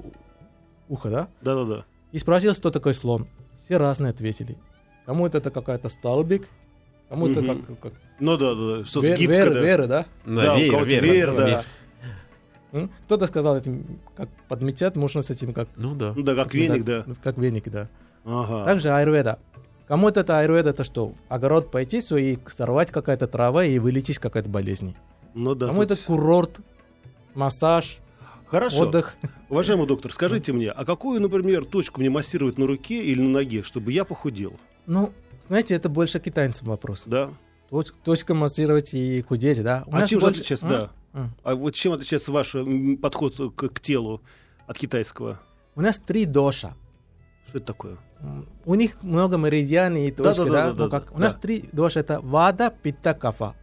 ухо, 0.87 1.09
да? 1.09 1.27
Да-да-да. 1.41 1.85
И 2.11 2.19
спросил, 2.19 2.53
что 2.53 2.71
такое 2.71 2.93
слон. 2.93 3.27
Все 3.65 3.77
разные 3.77 4.09
ответили. 4.11 4.57
Кому-то 5.05 5.37
это 5.37 5.49
какая-то 5.51 5.89
столбик, 5.89 6.47
кому-то 7.09 7.41
Мгм. 7.41 7.63
как, 7.63 7.79
как 7.79 7.93
Ну 8.19 8.37
да, 8.37 8.53
да, 8.55 8.77
да. 8.79 8.85
Что-то 8.85 9.07
вер- 9.07 9.17
гибкое, 9.17 9.37
вера, 9.45 9.53
да. 9.53 9.59
вера, 9.61 9.87
да? 9.87 10.05
Да, 10.25 10.53
у 10.53 10.57
веер, 10.57 10.85
веер, 10.85 11.03
веер, 11.03 11.31
да. 11.35 11.45
да. 11.47 11.65
Кто-то 13.05 13.27
сказал, 13.27 13.57
это 13.57 13.73
как 14.15 14.29
подметят, 14.47 14.95
можно 14.95 15.21
с 15.21 15.29
этим 15.29 15.51
как... 15.53 15.67
Ну 15.75 15.93
да. 15.95 16.13
Ну 16.15 16.23
да, 16.23 16.35
как 16.35 16.53
веник, 16.53 16.83
да. 16.85 17.05
Как 17.23 17.37
веник, 17.37 17.69
да. 17.69 17.87
Ага. 18.23 18.65
Также 18.65 18.91
аюрведа. 18.91 19.39
Кому-то 19.87 20.21
это 20.21 20.39
аюрведа, 20.39 20.69
это 20.69 20.83
что? 20.85 21.13
Огород 21.27 21.69
пойти 21.69 22.01
свой, 22.01 22.39
сорвать 22.47 22.91
какая-то 22.91 23.27
трава 23.27 23.65
и 23.65 23.77
вылечить 23.79 24.19
какая-то 24.19 24.49
болезнь. 24.49 24.95
Ну 25.33 25.53
да. 25.55 25.67
Кому 25.67 25.81
тут- 25.81 25.91
это 25.91 26.05
курорт, 26.05 26.61
массаж, 27.33 27.97
Хорошо. 28.47 28.81
отдых. 28.83 29.15
Уважаемый 29.49 29.87
доктор, 29.87 30.13
скажите 30.13 30.53
мне, 30.53 30.69
а 30.71 30.85
какую, 30.85 31.21
например, 31.21 31.65
точку 31.65 31.99
мне 31.99 32.09
массировать 32.09 32.57
на 32.57 32.67
руке 32.67 33.03
или 33.03 33.21
на 33.21 33.29
ноге, 33.29 33.63
чтобы 33.63 33.91
я 33.91 34.05
похудел? 34.05 34.53
Ну, 34.85 35.11
знаете, 35.47 35.75
это 35.75 35.89
больше 35.89 36.19
китайцам 36.19 36.67
вопрос. 36.67 37.03
Да? 37.05 37.29
Точ- 37.69 37.91
Точка 38.03 38.33
массировать 38.33 38.93
и 38.93 39.21
худеть, 39.21 39.61
да? 39.63 39.83
У 39.87 39.95
А 39.95 39.99
нас 40.01 40.09
чем 40.09 40.19
же 40.19 40.25
больше- 40.25 40.39
отличается, 40.39 40.65
М? 40.67 40.71
да? 40.71 40.89
А 41.13 41.55
вот 41.55 41.75
чем 41.75 41.93
отличается 41.93 42.31
ваш 42.31 42.55
подход 43.01 43.35
к, 43.55 43.69
к 43.69 43.79
телу 43.79 44.21
от 44.67 44.77
китайского? 44.77 45.39
У 45.75 45.81
нас 45.81 45.99
три 45.99 46.25
доша. 46.25 46.75
Что 47.47 47.57
это 47.57 47.67
такое? 47.67 47.97
У 48.65 48.75
них 48.75 49.01
много 49.03 49.37
меридиан 49.37 49.95
и 49.97 50.11
точки, 50.11 50.37
да? 50.39 50.43
Да-да-да-да-да, 50.45 50.83
Ну, 50.85 50.89
как- 50.89 51.05
да. 51.09 51.15
У 51.15 51.19
нас 51.19 51.35
три 51.35 51.69
доша 51.71 51.99
это 52.01 52.19
вада, 52.21 52.73
пита, 52.83 53.13
кафа. 53.13 53.55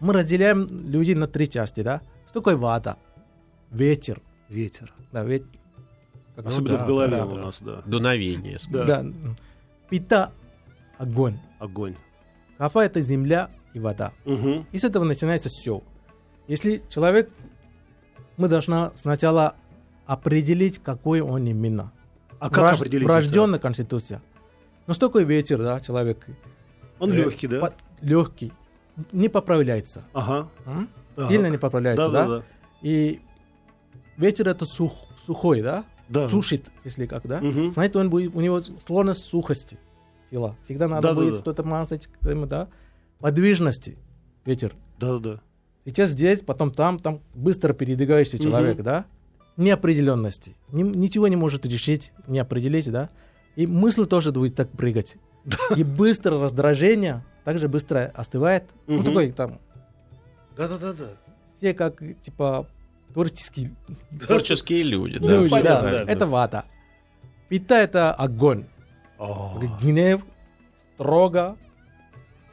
Мы 0.00 0.12
разделяем 0.14 0.66
людей 0.66 1.14
на 1.14 1.26
три 1.26 1.48
части, 1.48 1.82
да? 1.82 2.00
Что 2.28 2.40
такое 2.40 2.56
вада? 2.56 2.96
Ветер. 3.70 4.20
Ветер. 4.48 4.92
Да, 5.12 5.22
вет... 5.22 5.44
как- 6.36 6.46
Особенно 6.46 6.72
Ну 6.72 6.78
да, 6.78 6.84
в 6.84 6.86
голове 6.86 7.10
да, 7.16 7.26
у 7.26 7.34
да. 7.34 7.40
нас, 7.42 7.58
да. 7.62 7.82
Дуновение. 7.86 8.58
Да. 8.68 8.84
Да. 8.84 9.06
Пита– 9.88 10.32
огонь. 10.98 11.38
Огонь. 11.58 11.94
Кафа– 12.58 12.80
это 12.84 13.00
земля 13.00 13.48
и 13.74 13.78
вода. 13.78 14.12
Угу. 14.24 14.66
И 14.72 14.78
с 14.78 14.84
этого 14.84 15.04
начинается 15.04 15.48
все. 15.48 15.82
Если 16.50 16.82
человек, 16.88 17.30
мы 18.36 18.48
должны 18.48 18.90
сначала 18.96 19.54
определить, 20.04 20.80
какой 20.80 21.20
он 21.20 21.46
именно. 21.46 21.92
А 22.40 22.50
как 22.50 22.58
Враж- 22.72 22.80
определить? 22.80 23.06
Врожденная 23.06 23.60
конституция. 23.60 24.20
Ну, 24.88 24.94
что 24.94 25.06
такое 25.06 25.22
ветер, 25.22 25.58
да, 25.58 25.78
человек? 25.78 26.18
это? 26.26 26.36
Он 26.98 27.12
легкий, 27.12 27.46
да? 27.46 27.72
Легкий. 28.00 28.52
Не 29.12 29.28
поправляется. 29.28 30.02
Ага. 30.12 30.48
М? 30.66 30.88
Сильно 31.28 31.46
не 31.46 31.56
поправляется, 31.56 32.08
да? 32.10 32.24
Да-да-да. 32.24 32.44
И 32.82 33.20
ветер 34.16 34.48
это 34.48 34.64
сух, 34.64 34.92
сухой, 35.24 35.62
да? 35.62 35.84
Да. 36.08 36.28
Сушит, 36.28 36.72
если 36.82 37.06
как, 37.06 37.28
да? 37.28 37.40
Мгм. 37.40 37.70
Знаете, 37.70 37.96
он 38.00 38.10
будет, 38.10 38.34
у 38.34 38.40
него 38.40 38.58
склонность 38.60 39.22
сухости 39.22 39.78
тела. 40.32 40.56
Всегда 40.64 40.88
надо 40.88 41.02
Да-да-да. 41.10 41.26
будет 41.26 41.40
что-то 41.40 41.62
мазать, 41.62 42.08
да? 42.22 42.66
Подвижности 43.20 43.98
ветер. 44.44 44.74
Да-да-да. 44.98 45.40
Сейчас 45.84 46.10
здесь, 46.10 46.42
потом 46.42 46.70
там, 46.70 46.98
там 46.98 47.20
быстро 47.34 47.72
передвигающийся 47.72 48.36
Мгм. 48.36 48.44
человек, 48.44 48.82
да? 48.82 49.04
Неопределенности. 49.56 50.56
Ни- 50.72 50.82
ничего 50.82 51.28
не 51.28 51.36
может 51.36 51.66
решить, 51.66 52.12
не 52.26 52.38
определить, 52.38 52.90
да? 52.90 53.08
И 53.56 53.66
мысль 53.66 54.06
тоже 54.06 54.32
будет 54.32 54.54
так 54.54 54.70
прыгать. 54.70 55.16
И 55.76 55.84
быстро 55.84 56.38
раздражение 56.38 57.24
также 57.44 57.68
быстро 57.68 58.12
остывает. 58.14 58.64
Ну, 58.86 58.96
Мгм. 58.96 59.04
такой 59.04 59.32
там, 59.32 59.58
Да-да-да-да. 60.56 61.06
все 61.56 61.72
как, 61.74 62.02
типа, 62.22 62.66
творческие 63.14 63.74
Творческие 64.26 64.82
люди, 64.82 65.18
да. 65.18 65.26
люди, 65.26 65.50
да. 65.62 65.82
да, 65.82 66.02
Это 66.02 66.26
вата. 66.26 66.64
Пита— 67.48 67.74
это 67.82 68.12
огонь. 68.14 68.66
О. 69.18 69.58
Гнев, 69.82 70.20
строго, 70.94 71.56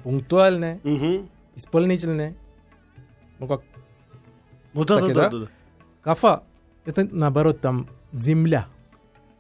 пунктуальное, 0.03 0.79
Мгм. 0.83 1.29
исполнительное. 1.55 2.33
Ну, 3.39 3.47
как 3.47 3.62
Ну 4.73 4.82
Кстати, 4.82 5.13
да-да-да. 5.13 5.47
кафа— 6.02 6.43
это, 6.86 7.08
наоборот, 7.12 7.62
там 7.62 7.88
земля. 8.13 8.67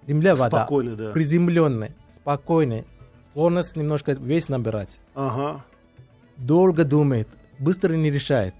Земля, 0.07 0.35
вода. 0.35 0.59
Спокойно, 0.59 0.95
да. 0.95 1.11
Приземленная, 1.11 1.93
спокойная. 2.11 2.85
Склонность 3.25 3.75
немножко 3.75 4.13
весь 4.13 4.49
набирать. 4.49 4.99
Ага. 5.13 5.63
Долго 6.37 6.83
думает, 6.83 7.27
быстро 7.59 7.93
не 7.93 8.09
решает. 8.09 8.55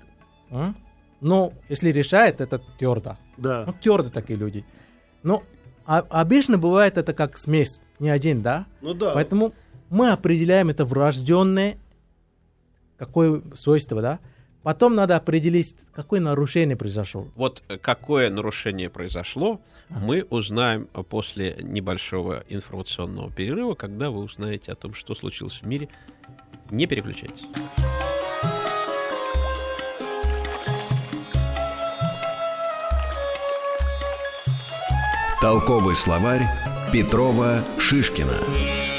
М? 0.50 0.76
Но 1.22 1.54
если 1.70 1.90
решает, 1.90 2.42
это 2.42 2.60
твердо. 2.78 3.18
Да. 3.38 3.64
Ну, 3.66 3.74
твердо 3.74 4.10
такие 4.10 4.38
люди. 4.38 4.66
Но 5.24 5.44
а- 5.86 6.06
обычно 6.10 6.58
бывает 6.58 6.98
это 6.98 7.14
как 7.14 7.38
смесь, 7.38 7.82
не 8.00 8.10
один, 8.10 8.42
да? 8.42 8.66
Ну 8.82 8.94
да. 8.94 9.14
Поэтому 9.14 9.54
мы 9.90 10.12
определяем 10.12 10.70
это 10.70 10.86
врожденное, 10.86 11.78
какое 12.98 13.42
свойство, 13.56 14.02
да? 14.02 14.20
Потом 14.68 14.96
надо 14.96 15.16
определить, 15.16 15.78
какое 15.94 16.20
нарушение 16.20 16.76
произошло. 16.76 17.30
Вот 17.38 17.64
э, 17.70 17.78
какое 17.78 18.30
нарушение 18.30 18.90
произошло, 18.90 19.62
мы 19.88 20.28
узнаем 20.30 20.90
э, 20.94 21.04
после 21.04 21.56
небольшого 21.62 22.44
информационного 22.50 23.32
перерыва, 23.32 23.76
когда 23.76 24.12
вы 24.12 24.20
узнаете 24.20 24.74
о 24.74 24.76
том, 24.76 24.94
что 24.94 25.16
случилось 25.16 25.62
в 25.62 25.66
мире. 25.66 25.88
Не 26.70 26.86
переключайтесь. 26.86 27.48
Толковый 35.40 35.96
словарь 35.96 36.46
Петрова 36.92 37.64
Шишкина. 37.80 38.97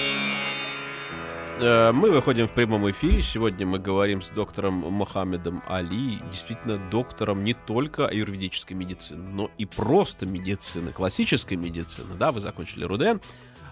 Э, 1.61 1.91
Мы 1.91 2.13
выходим 2.13 2.47
в 2.47 2.53
прямом 2.53 2.89
эфире. 2.91 3.21
Сегодня 3.21 3.67
мы 3.67 3.81
говорим 3.81 4.23
с 4.23 4.29
доктором 4.29 4.75
Мохаммедом 4.75 5.63
Али, 5.67 6.21
действительно 6.31 6.79
доктором 6.91 7.43
не 7.43 7.55
только 7.55 8.07
аюрведической 8.07 8.77
медицины, 8.77 9.23
но 9.23 9.51
и 9.59 9.67
просто 9.67 10.25
медицины, 10.25 10.93
классической 10.93 11.57
медицины. 11.57 12.15
Да, 12.17 12.31
вы 12.31 12.41
закончили 12.41 12.85
РУДН. 12.85 13.19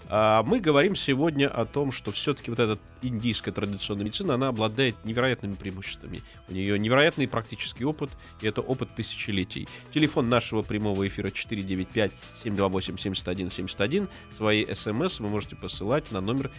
А 0.09 0.45
Мы 0.45 0.61
говорим 0.61 0.95
сегодня 0.95 1.49
о 1.49 1.65
том, 1.65 1.91
что 1.91 2.13
все-таки 2.13 2.49
вот 2.51 2.61
эта 2.61 2.79
индийская 3.03 3.51
традиционная 3.51 4.05
медицина, 4.05 4.35
она 4.35 4.47
обладает 4.49 4.95
невероятными 5.05 5.55
преимуществами. 5.55 6.23
У 6.49 6.53
нее 6.53 6.79
невероятный 6.79 7.27
практический 7.27 7.85
опыт, 7.85 8.11
и 8.41 8.47
это 8.47 8.61
опыт 8.61 8.95
тысячелетий. 8.95 9.67
Телефон 9.93 10.29
нашего 10.29 10.63
прямого 10.63 11.09
эфира 11.09 11.27
495-728-7171. 11.29 14.09
Свои 14.37 14.73
смс 14.73 15.19
вы 15.19 15.29
можете 15.29 15.57
посылать 15.57 16.13
на 16.13 16.21
номер 16.21 16.53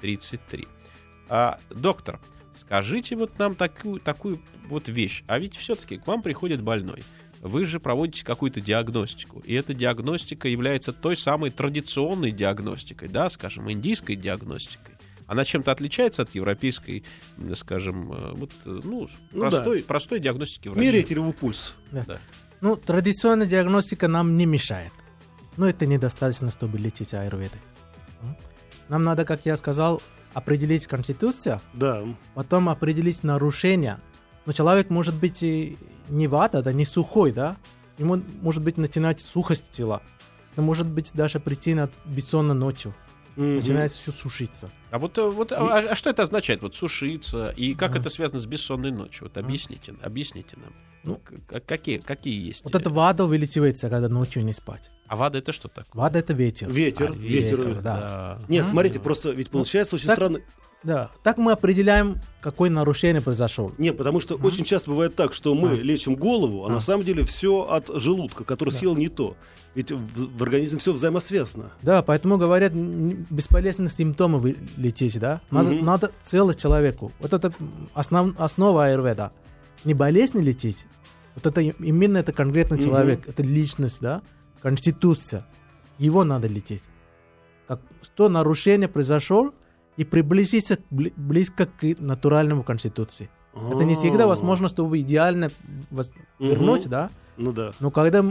5533. 0.00 0.68
А, 1.28 1.58
доктор, 1.70 2.20
скажите 2.60 3.16
вот 3.16 3.38
нам 3.38 3.54
такую, 3.54 4.00
такую 4.00 4.40
вот 4.68 4.88
вещь. 4.88 5.24
А 5.26 5.38
ведь 5.38 5.56
все-таки 5.56 5.98
к 5.98 6.06
вам 6.06 6.22
приходит 6.22 6.62
больной. 6.62 7.04
Вы 7.40 7.64
же 7.64 7.78
проводите 7.78 8.24
какую-то 8.24 8.60
диагностику. 8.60 9.40
И 9.40 9.54
эта 9.54 9.74
диагностика 9.74 10.48
является 10.48 10.92
той 10.92 11.16
самой 11.16 11.50
традиционной 11.50 12.32
диагностикой, 12.32 13.08
да, 13.08 13.30
скажем, 13.30 13.70
индийской 13.70 14.16
диагностикой. 14.16 14.94
Она 15.26 15.44
чем-то 15.44 15.70
отличается 15.70 16.22
от 16.22 16.30
европейской, 16.30 17.04
скажем, 17.54 18.12
э, 18.12 18.32
вот, 18.32 18.50
э, 18.64 18.80
ну, 18.82 19.08
Ну 19.30 19.40
простой, 19.40 19.82
простой 19.82 20.20
диагностики 20.20 20.68
врача. 20.68 20.80
Меряете 20.80 21.14
ли 21.14 21.20
вы 21.20 21.34
пульс? 21.34 21.74
Да. 21.92 22.18
Ну, 22.62 22.76
традиционная 22.76 23.46
диагностика 23.46 24.08
нам 24.08 24.36
не 24.38 24.46
мешает. 24.46 24.92
Но 25.58 25.68
это 25.68 25.86
недостаточно, 25.86 26.50
чтобы 26.50 26.78
лечить 26.78 27.12
аюрведой. 27.12 27.60
Нам 28.88 29.04
надо, 29.04 29.24
как 29.24 29.44
я 29.46 29.56
сказал, 29.56 30.02
определить 30.34 30.86
конституцию, 30.86 31.60
Да. 31.74 32.04
потом 32.34 32.68
определить 32.68 33.22
нарушения. 33.22 34.00
Но 34.46 34.52
человек 34.52 34.90
может 34.90 35.14
быть 35.14 35.42
и 35.42 35.76
не 36.08 36.26
вата, 36.26 36.62
да, 36.62 36.72
не 36.72 36.84
сухой, 36.84 37.32
да? 37.32 37.56
Ему 37.98 38.20
может 38.40 38.62
быть 38.62 38.78
начинать 38.78 39.20
сухость 39.20 39.70
тела. 39.70 40.02
Это 40.52 40.62
может 40.62 40.86
быть 40.86 41.12
даже 41.14 41.40
причина 41.40 41.90
бессонной 42.04 42.54
ночью. 42.54 42.94
Мгм. 43.36 43.56
Начинает 43.56 43.92
все 43.92 44.10
сушиться. 44.10 44.70
А 44.90 44.98
вот, 44.98 45.16
э, 45.18 45.28
вот 45.28 45.52
а, 45.52 45.78
а 45.78 45.94
что 45.94 46.10
это 46.10 46.22
означает? 46.22 46.62
Вот 46.62 46.74
сушиться 46.74 47.50
и 47.50 47.74
как 47.74 47.94
это 47.94 48.10
связано 48.10 48.40
с 48.40 48.46
бессонной 48.46 48.90
ночью? 48.90 49.24
Вот 49.28 49.36
объясните, 49.36 49.94
объясните 50.02 50.56
нам. 50.56 50.72
Ну, 51.04 51.20
какие, 51.66 51.98
какие 51.98 52.48
есть? 52.48 52.64
Вот 52.64 52.74
это 52.74 52.90
вада 52.90 53.24
увеличивается, 53.24 53.88
когда 53.88 54.08
ночью 54.08 54.44
не 54.44 54.52
спать. 54.52 54.90
А 55.08 55.16
вада 55.16 55.38
это 55.38 55.52
что 55.52 55.68
такое? 55.68 55.88
Вада 56.02 56.18
это 56.18 56.32
ветер. 56.32 56.70
Ветер, 56.70 57.12
А, 57.12 57.14
ветер. 57.16 57.80
да. 57.82 58.38
Нет, 58.48 58.66
А. 58.66 58.70
смотрите, 58.70 59.00
просто 59.00 59.30
ведь 59.30 59.50
получается 59.50 59.96
очень 59.96 60.06
так- 60.06 60.16
странно. 60.16 60.40
Да. 60.84 61.10
Так 61.24 61.38
мы 61.38 61.50
определяем, 61.52 62.16
какое 62.40 62.70
нарушение 62.70 63.20
произошло. 63.20 63.72
Не, 63.78 63.92
потому 63.92 64.20
что 64.20 64.36
очень 64.36 64.64
часто 64.64 64.90
бывает 64.90 65.16
так, 65.16 65.32
что 65.34 65.54
мы 65.56 65.70
А. 65.70 65.74
лечим 65.74 66.14
голову, 66.14 66.64
а, 66.64 66.68
А. 66.68 66.72
на 66.72 66.80
самом 66.80 67.04
деле 67.04 67.24
все 67.24 67.62
от 67.68 67.88
желудка, 67.92 68.44
который 68.44 68.70
Да. 68.70 68.76
съел 68.78 68.94
не 68.96 69.08
то. 69.08 69.34
Ведь 69.74 69.90
в, 69.92 70.36
в 70.38 70.42
организме 70.42 70.78
все 70.78 70.92
взаимосвязано. 70.92 71.72
Да, 71.82 72.02
поэтому 72.02 72.36
говорят, 72.38 72.74
бесполезно 72.74 73.88
симптомы 73.88 74.38
вы- 74.38 74.56
лечить, 74.76 75.18
да? 75.18 75.40
Надо, 75.50 75.70
Мгм. 75.70 75.84
надо 75.84 76.12
целый 76.22 76.54
человеку. 76.54 77.12
Вот 77.18 77.32
это 77.32 77.52
основ, 77.94 78.34
основа 78.38 78.86
аюрведа. 78.86 79.32
Не 79.84 79.94
болезнь 79.94 80.40
лечить, 80.40 80.86
вот 81.34 81.46
это 81.46 81.60
именно 81.60 82.18
это 82.18 82.32
конкретный 82.32 82.76
Мгм. 82.78 82.84
человек, 82.86 83.28
это 83.28 83.42
личность, 83.42 84.00
да? 84.00 84.22
Конституция. 84.62 85.44
Его 85.98 86.24
надо 86.24 86.48
лечить. 86.48 86.84
Как, 87.66 87.80
что 88.02 88.28
нарушение 88.28 88.88
произошло, 88.88 89.52
и 89.96 90.04
приблизиться 90.04 90.78
близко 90.90 91.66
к 91.66 91.82
натуральному 91.98 92.62
конституции. 92.62 93.28
Это 93.52 93.82
не 93.84 93.94
всегда 93.96 94.24
А. 94.24 94.26
возможно, 94.28 94.68
чтобы 94.68 95.00
идеально 95.00 95.50
воз- 95.90 96.12
Мгм. 96.38 96.48
вернуть, 96.50 96.88
да? 96.88 97.10
Ну 97.36 97.52
да. 97.52 97.72
Но 97.80 97.90
когда 97.90 98.22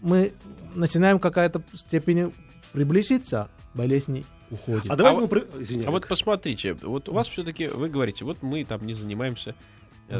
мы 0.00 0.32
начинаем 0.74 1.20
какая-то 1.20 1.62
степень 1.74 2.32
приблизиться, 2.72 3.48
болезнь 3.74 4.24
уходит. 4.50 4.90
А 4.90 4.96
давай 4.96 5.12
А 5.12 5.16
мы... 5.16 5.26
вот-. 5.26 5.86
А 5.86 5.90
вот 5.92 6.08
посмотрите, 6.08 6.74
вот 6.74 7.08
у 7.08 7.12
вас 7.12 7.28
все-таки, 7.28 7.68
вы 7.68 7.88
говорите, 7.88 8.24
вот 8.24 8.42
мы 8.42 8.64
там 8.64 8.84
не 8.84 8.92
занимаемся 8.94 9.54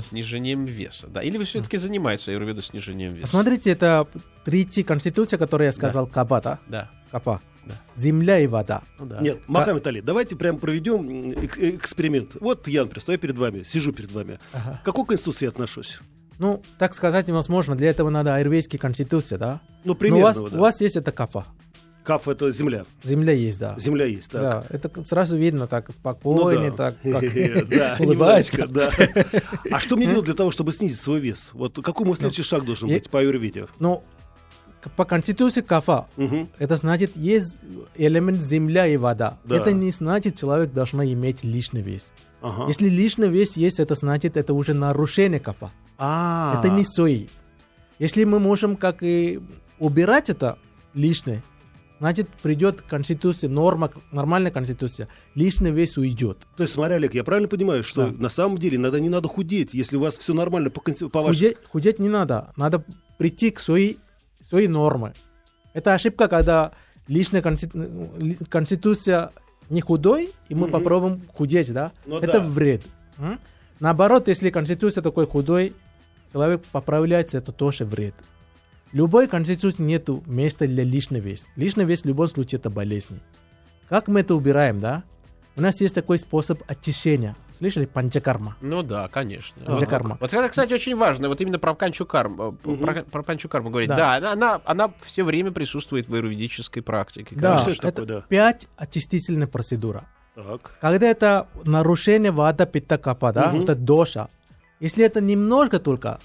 снижением 0.00 0.64
веса, 0.64 1.06
да? 1.08 1.22
Или 1.22 1.38
вы 1.38 1.44
все-таки 1.44 1.76
занимаетесь 1.78 2.28
аюрведа 2.28 2.62
снижением 2.62 3.12
веса? 3.12 3.22
Посмотрите, 3.22 3.70
это 3.70 4.06
третья 4.44 4.82
конституция, 4.82 5.38
которую 5.38 5.66
я 5.66 5.72
сказал, 5.72 6.06
Капа, 6.06 6.40
да? 6.40 6.58
Да, 6.68 6.90
Капа. 7.10 7.40
Да. 7.64 7.74
Земля 7.96 8.38
и 8.38 8.46
вода. 8.46 8.82
ну 8.98 9.06
да. 9.06 9.20
Нет, 9.20 9.40
Махамед 9.48 9.84
Али, 9.88 10.00
давайте 10.00 10.36
прям 10.36 10.58
проведем 10.58 11.08
эк- 11.32 11.58
э, 11.58 11.70
эксперимент. 11.74 12.36
Вот 12.40 12.68
я, 12.68 12.82
например, 12.82 13.00
стою 13.02 13.18
перед 13.18 13.36
вами, 13.36 13.64
сижу 13.64 13.92
перед 13.92 14.12
вами. 14.12 14.38
Ага. 14.52 14.78
К 14.82 14.84
какой 14.84 15.04
конституции 15.06 15.46
я 15.46 15.48
отношусь? 15.48 15.98
Ну, 16.38 16.62
так 16.78 16.94
сказать 16.94 17.26
невозможно. 17.26 17.74
Для 17.74 17.90
этого 17.90 18.08
надо 18.10 18.34
аюрведская 18.36 18.78
конституция, 18.78 19.38
да? 19.38 19.60
Ну, 19.84 19.92
Но 19.92 19.94
примерно. 19.96 20.18
у 20.20 20.22
вас, 20.22 20.36
да. 20.38 20.56
у 20.56 20.60
вас 20.60 20.80
есть 20.80 20.94
это 20.96 21.10
кафа. 21.10 21.46
Каф 22.06 22.28
это 22.28 22.50
земля. 22.52 22.84
Земля 23.02 23.32
есть, 23.32 23.58
да. 23.58 23.74
Земля 23.78 24.04
есть, 24.04 24.30
так. 24.30 24.42
Да, 24.42 24.64
это 24.70 24.90
сразу 25.04 25.36
видно, 25.36 25.66
так 25.66 25.88
Ну 25.88 25.92
спокойно, 25.92 26.70
да. 26.70 26.92
так 26.92 26.96
как 27.02 28.00
улыбается. 28.00 28.68
А 29.72 29.80
что 29.80 29.96
мне 29.96 30.06
делать 30.06 30.24
для 30.26 30.34
того, 30.34 30.50
чтобы 30.52 30.72
снизить 30.72 31.00
свой 31.00 31.18
вес? 31.20 31.50
Вот 31.52 31.78
какой 31.82 32.06
мой 32.06 32.16
следующий 32.16 32.44
шаг 32.44 32.64
должен 32.64 32.88
быть 32.88 33.10
по 33.10 33.18
аюрведе? 33.18 33.66
Ну, 33.80 34.04
по 34.94 35.04
конституции 35.04 35.62
кафа, 35.62 36.06
Мгм. 36.16 36.48
это 36.58 36.76
значит, 36.76 37.16
есть 37.16 37.58
элемент 37.96 38.40
земля 38.40 38.86
и 38.86 38.96
вода. 38.96 39.38
Да. 39.44 39.56
Это 39.56 39.72
не 39.72 39.90
значит, 39.90 40.38
человек 40.38 40.72
должен 40.72 41.02
иметь 41.02 41.42
лишний 41.42 41.82
вес. 41.82 42.12
Ага. 42.40 42.68
Если 42.68 42.88
лишний 42.88 43.28
вес 43.28 43.56
есть, 43.56 43.80
это 43.80 43.96
значит, 43.96 44.36
это 44.36 44.54
уже 44.54 44.74
нарушение 44.74 45.40
кафа. 45.40 45.72
А, 45.98 46.60
Это 46.60 46.68
не 46.72 46.84
сои. 46.84 47.28
Если 47.98 48.22
мы 48.24 48.38
можем 48.38 48.76
как 48.76 49.02
и 49.02 49.40
убирать 49.80 50.30
это 50.30 50.56
лишнее, 50.94 51.42
значит 51.98 52.28
придет 52.42 52.82
конституция, 52.82 53.48
норма, 53.48 53.90
нормальная 54.12 54.50
конституция, 54.50 55.08
лишний 55.34 55.70
вес 55.70 55.96
уйдет. 55.96 56.38
То 56.56 56.62
есть, 56.62 56.74
смотри, 56.74 56.94
Олег, 56.96 57.14
я 57.14 57.24
правильно 57.24 57.48
понимаю, 57.48 57.82
что 57.84 58.06
Да. 58.10 58.12
на 58.12 58.28
самом 58.28 58.58
деле 58.58 58.76
иногда 58.76 59.00
не 59.00 59.08
надо 59.08 59.28
худеть, 59.28 59.74
если 59.74 59.96
у 59.96 60.00
вас 60.00 60.16
все 60.18 60.34
нормально 60.34 60.70
по, 60.70 60.80
по 60.80 61.22
вашей... 61.22 61.34
Худеть, 61.38 61.56
худеть 61.70 61.98
не 61.98 62.08
надо, 62.08 62.52
надо 62.56 62.84
прийти 63.18 63.50
к 63.50 63.58
своей, 63.60 63.98
своей 64.46 64.68
норме. 64.68 65.14
Это 65.74 65.94
ошибка, 65.94 66.28
когда 66.28 66.72
лишняя 67.08 67.42
конститу- 67.42 68.18
ли- 68.18 68.36
конституция 68.48 69.30
не 69.70 69.80
худой, 69.80 70.32
и 70.48 70.54
мы 70.54 70.62
Мгм. 70.62 70.70
попробуем 70.72 71.22
худеть, 71.34 71.72
да? 71.72 71.92
Ну 72.06 72.18
это 72.18 72.40
да. 72.40 72.40
вред. 72.40 72.82
Наоборот, 73.80 74.28
если 74.28 74.50
конституция 74.50 75.02
такой 75.02 75.26
худой, 75.26 75.72
человек 76.32 76.62
поправляется, 76.72 77.38
это 77.38 77.52
тоже 77.52 77.84
вред. 77.84 78.14
Любой 78.92 79.28
конституции 79.28 79.82
нет 79.82 80.08
места 80.26 80.66
для 80.66 80.84
лишнего 80.84 81.22
веса. 81.22 81.48
Лишний 81.56 81.84
вес 81.84 82.02
в 82.02 82.06
любом 82.06 82.28
случае 82.28 82.58
это 82.58 82.70
болезнь. 82.70 83.20
Как 83.88 84.08
мы 84.08 84.20
это 84.20 84.34
убираем, 84.34 84.80
да? 84.80 85.02
У 85.56 85.62
нас 85.62 85.80
есть 85.80 85.94
такой 85.94 86.18
способ 86.18 86.62
очищения. 86.68 87.34
Слышали? 87.50 87.86
Панчакарма. 87.86 88.56
Ну 88.60 88.82
да, 88.82 89.08
конечно. 89.08 89.64
Панчакарма. 89.64 90.18
Вот 90.20 90.32
это, 90.34 90.48
кстати, 90.50 90.74
очень 90.74 90.94
важно. 90.96 91.28
Вот 91.28 91.40
именно 91.40 91.58
про 91.58 91.72
панчукарму, 91.74 92.52
про, 92.52 93.02
про 93.04 93.22
панчукарму 93.22 93.70
говорить. 93.70 93.88
Да, 93.88 93.96
Да. 93.96 94.16
она, 94.16 94.32
она, 94.32 94.60
она 94.66 94.92
все 95.00 95.24
время 95.24 95.52
присутствует 95.52 96.08
в 96.08 96.14
аюрведической 96.14 96.82
практике. 96.82 97.34
Да, 97.36 97.58
что 97.58 97.70
это 97.70 97.88
это 97.88 98.02
такое, 98.02 98.06
да? 98.20 98.24
пять 98.28 98.68
очистительных 98.76 99.50
процедур. 99.50 100.02
Так. 100.34 100.76
Когда 100.82 101.06
это 101.06 101.48
нарушение 101.64 102.32
вада 102.32 102.66
питта 102.66 102.98
капа, 102.98 103.32
да, 103.32 103.48
Мгм. 103.48 103.60
вот 103.60 103.70
это 103.70 103.80
доша, 103.80 104.28
если 104.78 105.04
это 105.06 105.22
немножко 105.22 105.78
только 105.78 106.20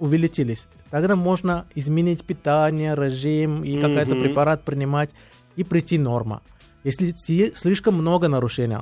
увеличились, 0.00 0.66
тогда 0.90 1.14
можно 1.14 1.66
изменить 1.76 2.24
питание, 2.24 2.94
режим 2.96 3.62
и 3.62 3.78
какой-то 3.80 4.10
Мгм. 4.16 4.20
препарат 4.20 4.64
принимать 4.64 5.10
и 5.56 5.62
прийти 5.64 5.98
норма. 5.98 6.40
Если 6.84 7.12
слишком 7.54 7.94
много 7.94 8.26
нарушений, 8.28 8.78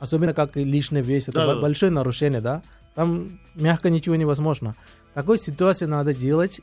особенно 0.00 0.34
как 0.34 0.56
лишний 0.56 1.00
вес, 1.02 1.28
это 1.28 1.46
бо- 1.46 1.60
большое 1.62 1.90
нарушение, 1.92 2.40
да, 2.40 2.62
там 2.94 3.38
мягко 3.54 3.88
ничего 3.90 4.16
невозможно. 4.16 4.74
В 5.12 5.14
такой 5.14 5.38
ситуации 5.38 5.86
надо 5.86 6.12
делать 6.12 6.60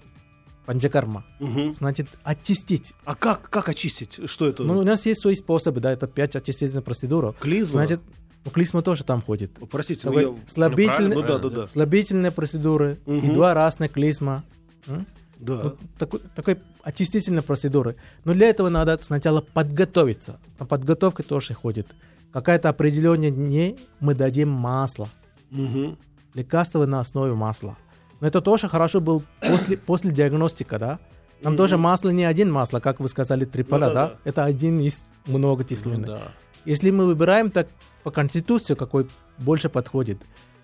панчакарма, 0.66 1.24
Мгм. 1.40 1.74
значит 1.74 2.08
очистить. 2.24 2.94
А 3.06 3.16
как, 3.16 3.50
как 3.50 3.70
очистить? 3.70 4.20
Что 4.30 4.48
это? 4.48 4.64
Ну, 4.64 4.78
у 4.80 4.84
нас 4.84 5.06
есть 5.06 5.22
свои 5.22 5.36
способы, 5.36 5.80
да, 5.82 5.92
это 5.92 6.08
пять 6.08 6.36
очистительных 6.36 6.84
процедур. 6.84 7.34
Клизма? 7.40 7.72
Значит, 7.86 8.00
ну, 8.46 8.52
клизма 8.52 8.82
тоже 8.82 9.04
там 9.04 9.22
ходит. 9.22 9.52
Простите, 9.72 10.02
ну, 10.06 10.12
Такой 10.14 10.24
я- 10.36 10.40
слабительный, 10.48 11.16
Ну 11.16 11.22
да, 11.24 11.38
да, 11.40 11.50
да. 11.50 11.68
слабительные 11.68 12.32
процедуры 12.32 13.00
и 13.06 13.12
Мгм. 13.12 13.34
два 13.34 13.54
разных 13.54 13.92
клизма. 13.94 14.44
М? 14.88 15.06
Да. 15.40 15.56
Вот 15.64 15.80
такой, 15.98 16.20
такой 16.36 16.58
очистительные 16.84 17.42
процедуры. 17.42 17.96
Но 18.26 18.34
для 18.34 18.48
этого 18.50 18.70
надо 18.70 18.98
сначала 19.02 19.42
подготовиться. 19.42 20.40
На 20.60 20.66
подготовка 20.66 21.24
тоже 21.24 21.54
ходит. 21.54 21.88
Какое-то 22.32 22.70
определенные 22.70 23.32
дней 23.32 23.78
мы 24.00 24.16
дадим 24.16 24.50
масло. 24.50 25.10
Мгм. 25.52 25.98
Лекарства 26.34 26.86
на 26.86 27.00
основе 27.00 27.34
масла. 27.34 27.78
Но 28.22 28.28
это 28.28 28.42
тоже 28.42 28.68
хорошо 28.70 29.02
был 29.02 29.24
после, 29.48 29.78
после 29.86 30.12
диагностика, 30.12 30.80
да? 30.80 31.00
Нам 31.42 31.58
тоже 31.58 31.78
масло 31.78 32.10
не 32.10 32.24
один 32.24 32.50
масло, 32.52 32.80
как 32.80 33.02
вы 33.02 33.10
сказали, 33.10 33.44
триполя, 33.46 33.88
Ну 33.90 33.94
да, 33.94 34.08
да? 34.08 34.08
да. 34.14 34.20
Это 34.24 34.46
один 34.46 34.80
из 34.80 35.10
многочисленных. 35.26 36.06
Да. 36.08 36.22
Если 36.64 36.90
мы 36.90 37.06
выбираем 37.06 37.52
так 37.52 37.68
по 38.04 38.12
конституции, 38.12 38.76
какой 38.76 39.08
больше 39.38 39.70
подходит, 39.70 40.18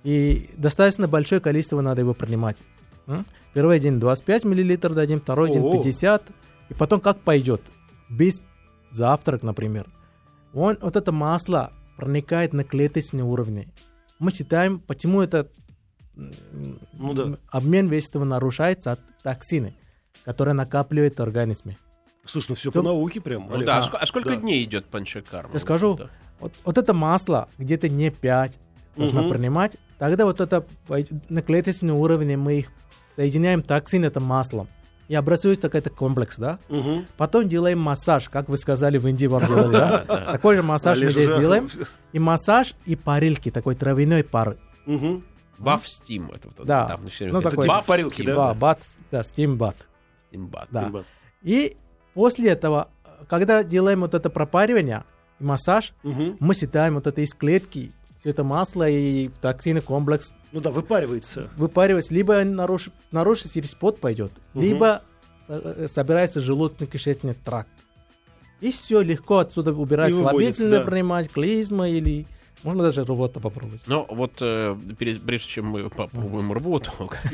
и 0.03 0.49
достаточно 0.57 1.07
большое 1.07 1.41
количество 1.41 1.81
надо 1.81 2.01
его 2.01 2.13
принимать. 2.13 2.63
Первый 3.53 3.79
день 3.79 3.99
25 3.99 4.45
миллилитров 4.45 4.93
дадим, 4.93 5.19
второй 5.19 5.51
день 5.51 5.63
О. 5.63 5.71
50, 5.71 6.23
и 6.69 6.73
потом 6.75 6.99
как 7.01 7.19
пойдет. 7.21 7.61
Без 8.09 8.45
завтрак, 8.91 9.41
например. 9.43 9.87
Он, 10.53 10.77
вот 10.81 10.95
это 10.95 11.11
масло 11.11 11.73
проникает 11.97 12.53
на 12.53 12.63
клеточные 12.63 13.23
уровни. 13.23 13.67
Мы 14.19 14.31
считаем, 14.31 14.79
почему 14.79 15.21
это 15.21 15.47
Ну 16.93 17.13
да. 17.13 17.37
обмен 17.49 17.87
вещества 17.87 18.23
нарушается 18.25 18.91
от 18.93 18.99
токсины, 19.23 19.73
которые 20.25 20.53
накапливают 20.53 21.17
в 21.17 21.21
организме. 21.21 21.77
Слушай, 22.25 22.47
ну 22.49 22.55
все 22.55 22.71
То- 22.71 22.79
по 22.79 22.87
науке 22.87 23.21
прям. 23.21 23.47
Ну 23.47 23.55
Олег. 23.55 23.65
да, 23.65 23.77
а, 23.79 23.89
А, 23.93 23.97
а 23.97 24.05
сколько 24.05 24.29
да. 24.29 24.35
дней 24.35 24.63
идет 24.63 24.85
панчакарма? 24.85 25.51
Я 25.53 25.59
скажу, 25.59 25.95
Да. 25.95 26.09
Вот, 26.39 26.53
вот 26.63 26.77
это 26.77 26.93
масло 26.93 27.49
где-то 27.57 27.89
не 27.89 28.09
5 28.11 28.59
нужно 28.95 29.21
Мгм. 29.21 29.29
принимать, 29.31 29.77
тогда 29.97 30.25
вот 30.25 30.41
это 30.41 30.65
на 31.29 31.41
клеточном 31.41 31.97
уровне 31.97 32.37
мы 32.37 32.59
их 32.59 32.67
соединяем 33.15 33.61
токсин 33.61 34.03
это 34.05 34.19
маслом. 34.19 34.67
И 35.07 35.15
образуется 35.15 35.69
такой 35.69 35.81
комплекс, 35.81 36.37
да? 36.37 36.59
Мгм. 36.69 37.07
Потом 37.17 37.49
делаем 37.49 37.79
массаж, 37.79 38.29
как 38.29 38.47
вы 38.47 38.57
сказали, 38.57 38.97
в 38.99 39.07
Индии 39.07 39.25
вам 39.25 39.41
делали, 39.45 39.71
да? 39.71 39.97
Такой 40.33 40.55
же 40.55 40.61
массаж 40.63 40.99
мы 40.99 41.09
здесь 41.09 41.35
делаем. 41.35 41.67
И 42.13 42.19
массаж, 42.19 42.75
и 42.85 42.95
парилки, 42.95 43.49
такой 43.49 43.73
травяной 43.75 44.23
пар. 44.23 44.57
Мгм. 44.85 45.23
Баф 45.57 45.87
стим. 45.87 46.29
Это, 46.33 46.47
вот, 46.55 46.65
Да. 46.67 46.87
там 46.87 47.01
Ну, 47.31 47.41
такой- 47.41 47.67
баф, 47.67 47.85
парилки, 47.87 48.13
стим, 48.21 48.25
да? 48.27 48.35
Да, 48.35 48.53
бат, 48.53 48.79
да, 49.11 49.21
steam 49.21 49.55
бат. 49.55 49.75
Да. 50.69 50.83
Симба. 50.83 51.05
И 51.41 51.75
после 52.13 52.51
этого, 52.51 52.89
когда 53.27 53.63
делаем 53.63 54.01
вот 54.01 54.13
это 54.13 54.29
пропаривание 54.29 55.03
массаж, 55.39 55.93
Мгм. 56.03 56.37
мы 56.39 56.53
считаем 56.53 56.95
вот 56.95 57.07
это 57.07 57.21
из 57.21 57.33
клетки, 57.33 57.91
все 58.19 58.29
это 58.31 58.43
масло 58.43 58.87
и 58.89 59.29
токсины 59.41 59.81
комплекс 59.81 60.33
Ну 60.51 60.59
да, 60.59 60.71
выпаривается. 60.71 61.49
выпаривать, 61.55 62.11
либо 62.11 62.43
нарушить, 62.43 62.93
нарушить 63.11 63.53
через 63.53 63.73
пот 63.75 63.99
пойдет, 63.99 64.31
Мгм. 64.53 64.63
либо 64.63 65.01
со- 65.47 65.53
э, 65.77 65.87
собирается 65.87 66.39
желудочно-кишечный 66.41 67.35
тракт. 67.43 67.69
И 68.61 68.71
все 68.73 68.99
легко 69.01 69.37
отсюда 69.37 69.71
убирать 69.73 70.13
слабительное 70.13 70.79
да. 70.79 70.85
принимать, 70.85 71.29
клизма 71.31 71.87
или 71.89 72.27
можно 72.63 72.83
даже 72.83 73.03
рвота 73.03 73.39
попробовать. 73.39 73.81
Но 73.87 74.05
вот 74.09 74.33
э, 74.41 74.75
перед- 74.97 75.21
прежде 75.23 75.47
чем 75.49 75.65
мы 75.67 75.89
попробуем 75.89 76.51
рвоту, 76.53 76.91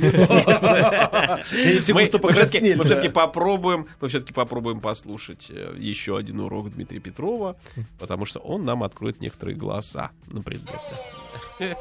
мы 2.77 2.83
все-таки 2.83 3.09
попробуем, 3.09 3.87
мы 4.01 4.07
все-таки 4.07 4.33
попробуем 4.33 4.79
послушать 4.79 5.47
э, 5.49 5.75
еще 5.77 6.17
один 6.17 6.39
урок 6.39 6.71
Дмитрия 6.73 6.99
Петрова, 6.99 7.55
потому 7.99 8.25
что 8.25 8.39
он 8.39 8.65
нам 8.65 8.83
откроет 8.83 9.21
некоторые 9.21 9.55
глаза 9.55 10.11
на 10.27 10.41
предмет. 10.41 10.79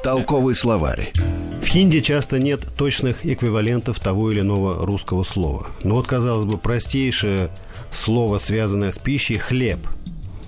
Толковый 0.03 0.55
словарь. 0.55 1.11
В 1.61 1.65
хинди 1.65 1.99
часто 1.99 2.39
нет 2.39 2.65
точных 2.77 3.25
эквивалентов 3.25 3.99
того 3.99 4.31
или 4.31 4.39
иного 4.41 4.85
русского 4.85 5.23
слова. 5.23 5.67
Но 5.83 5.95
вот, 5.95 6.07
казалось 6.07 6.45
бы, 6.45 6.57
простейшее 6.57 7.49
слово, 7.91 8.37
связанное 8.37 8.91
с 8.91 8.97
пищей– 8.97 9.37
хлеб. 9.39 9.79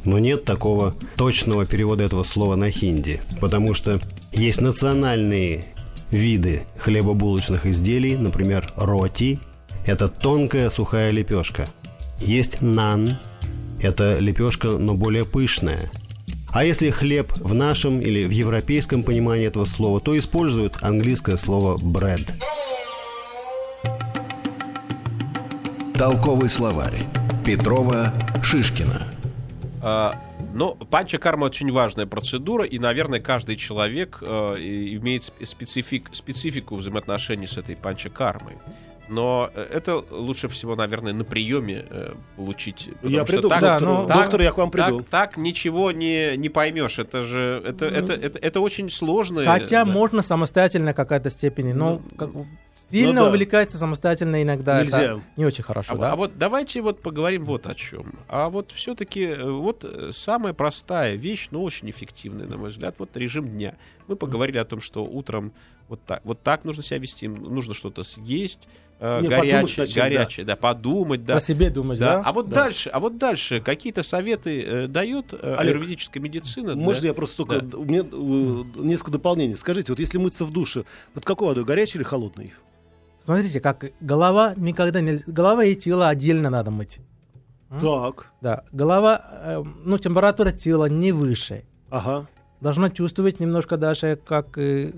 Но 0.03 0.19
нет 0.19 0.45
такого 0.45 0.93
точного 1.15 1.65
перевода 1.65 2.03
этого 2.03 2.23
слова 2.23 2.55
на 2.55 2.71
хинди, 2.71 3.21
потому 3.39 3.73
что 3.73 3.99
есть 4.31 4.61
национальные 4.61 5.65
виды 6.11 6.63
хлебобулочных 6.77 7.65
изделий, 7.65 8.15
например, 8.15 8.71
роти– 8.75 9.39
это 9.85 10.07
тонкая 10.07 10.69
сухая 10.69 11.11
лепешка. 11.11 11.67
Есть 12.19 12.61
нан– 12.61 13.17
это 13.81 14.15
лепешка, 14.19 14.69
но 14.69 14.93
более 14.93 15.25
пышная– 15.25 15.91
а 16.57 16.63
если 16.63 16.89
хлеб 16.89 17.31
в 17.35 17.53
нашем 17.53 18.01
или 18.01 18.23
в 18.23 18.31
европейском 18.31 19.03
понимании 19.03 19.45
этого 19.45 19.65
слова, 19.65 19.99
то 19.99 20.17
используют 20.17 20.77
английское 20.81 21.37
слово 21.37 21.77
bread. 21.77 22.31
Толковый 25.93 26.49
словарь. 26.49 27.05
Петрова, 27.45 28.13
Шишкина. 28.41 29.16
А, 29.81 30.15
Но 30.53 30.75
панча-карма 30.75 31.45
очень 31.45 31.71
важная 31.71 32.05
процедура, 32.05 32.65
и, 32.65 32.79
наверное, 32.79 33.19
каждый 33.19 33.55
человек 33.57 34.19
э, 34.21 34.55
имеет 34.57 35.23
сп- 35.23 35.45
специфик, 35.45 36.09
специфику 36.13 36.75
взаимоотношений 36.75 37.47
с 37.47 37.57
этой 37.57 37.75
панча-кармой. 37.75 38.57
Но 39.09 39.49
э, 39.53 39.67
это 39.71 40.03
лучше 40.11 40.47
всего, 40.47 40.75
наверное, 40.75 41.13
на 41.13 41.23
приеме 41.23 41.85
э, 41.89 42.13
получить. 42.35 42.89
Я 43.03 43.23
приду 43.25 43.49
так- 43.49 43.59
к 43.59 43.61
доктору. 43.61 43.91
Да, 44.07 44.15
ну, 44.15 44.21
Доктор, 44.21 44.41
я 44.41 44.51
к 44.51 44.57
вам 44.57 44.71
приду. 44.71 44.99
Так, 44.99 45.09
так 45.09 45.37
ничего 45.37 45.91
не, 45.91 46.35
не 46.37 46.49
поймешь. 46.49 46.99
Это 46.99 47.21
же 47.21 47.61
это, 47.65 47.85
это, 47.85 48.13
это, 48.13 48.39
это 48.39 48.59
очень 48.59 48.89
сложно. 48.89 49.43
Хотя 49.45 49.85
да. 49.85 49.91
можно 49.91 50.21
самостоятельно 50.21 50.93
какая-то 50.93 51.29
степени, 51.29 51.73
но 51.73 52.01
как, 52.17 52.31
сильно 52.89 53.13
Ну 53.13 53.21
да. 53.23 53.29
увлекаться 53.29 53.77
самостоятельно 53.77 54.41
иногда 54.43 54.81
Нельзя. 54.81 55.01
это 55.01 55.21
не 55.35 55.45
очень 55.45 55.63
хорошо, 55.63 55.95
А, 55.95 55.97
да? 55.97 56.11
а 56.13 56.15
вот 56.15 56.37
давайте 56.37 56.81
вот 56.81 57.01
поговорим 57.01 57.43
вот 57.43 57.67
о 57.67 57.75
чем. 57.75 58.13
А 58.27 58.49
вот 58.49 58.71
все-таки 58.71 59.33
вот 59.35 59.83
э, 59.83 60.11
самая 60.11 60.53
простая 60.53 61.15
вещь, 61.15 61.47
но 61.51 61.63
очень 61.63 61.89
эффективная, 61.89 62.47
на 62.47 62.57
мой 62.57 62.69
взгляд, 62.69 62.95
вот 62.97 63.15
режим 63.17 63.47
дня. 63.47 63.75
Мы 64.07 64.15
поговорили 64.15 64.57
о 64.57 64.65
том, 64.65 64.79
что 64.79 65.03
утром 65.05 65.53
вот 65.89 66.01
так, 66.05 66.21
вот 66.23 66.41
так 66.41 66.65
нужно 66.65 66.83
себя 66.83 66.99
вести, 66.99 67.27
нужно 67.27 67.73
что-то 67.73 68.03
съесть, 68.03 68.67
э, 68.99 69.21
Не, 69.21 69.29
подумать 69.29 69.51
горячее, 69.51 69.77
над 69.81 69.89
чем, 69.89 69.95
да. 70.03 70.09
горячее, 70.09 70.45
да. 70.45 70.55
подумать, 70.55 71.25
да. 71.25 71.35
О 71.35 71.39
себе 71.39 71.69
думать, 71.69 71.99
Да. 71.99 72.15
да? 72.17 72.21
А 72.25 72.33
вот 72.33 72.49
Да. 72.49 72.55
дальше, 72.63 72.89
а 72.89 72.99
вот 72.99 73.17
дальше 73.17 73.59
какие-то 73.61 74.03
советы 74.03 74.61
э, 74.63 74.87
дает 74.87 75.33
э, 75.33 75.55
Олег, 75.57 75.75
аюрведическая 75.75 76.21
медицина? 76.21 76.69
да? 76.75 76.75
Можно 76.75 77.07
я 77.07 77.13
просто 77.13 77.37
только... 77.37 77.61
Да. 77.61 77.77
У 77.77 77.85
меня 77.85 78.01
э, 78.01 78.63
несколько 78.83 79.11
дополнений. 79.11 79.55
Скажите, 79.57 79.91
вот 79.91 79.99
если 79.99 80.17
мыться 80.17 80.45
в 80.45 80.51
душе, 80.51 80.85
под 81.13 81.25
какой 81.25 81.49
водой, 81.49 81.63
горячей 81.65 81.97
или 81.99 82.03
холодной? 82.03 82.53
Смотрите, 83.23 83.59
как 83.59 83.91
голова 83.99 84.53
никогда 84.55 85.01
не... 85.01 85.19
Голова 85.27 85.63
и 85.65 85.75
тело 85.75 86.07
отдельно 86.07 86.49
надо 86.49 86.71
мыть. 86.71 86.99
Так. 87.81 88.27
Да, 88.41 88.63
голова, 88.71 89.21
э, 89.43 89.63
ну, 89.83 89.97
температура 89.97 90.51
тела 90.51 90.85
не 90.85 91.11
выше. 91.11 91.65
Ага. 91.89 92.27
Должна 92.61 92.89
чувствовать 92.89 93.39
немножко 93.41 93.75
даже 93.77 94.15
как 94.15 94.57
э, 94.57 94.93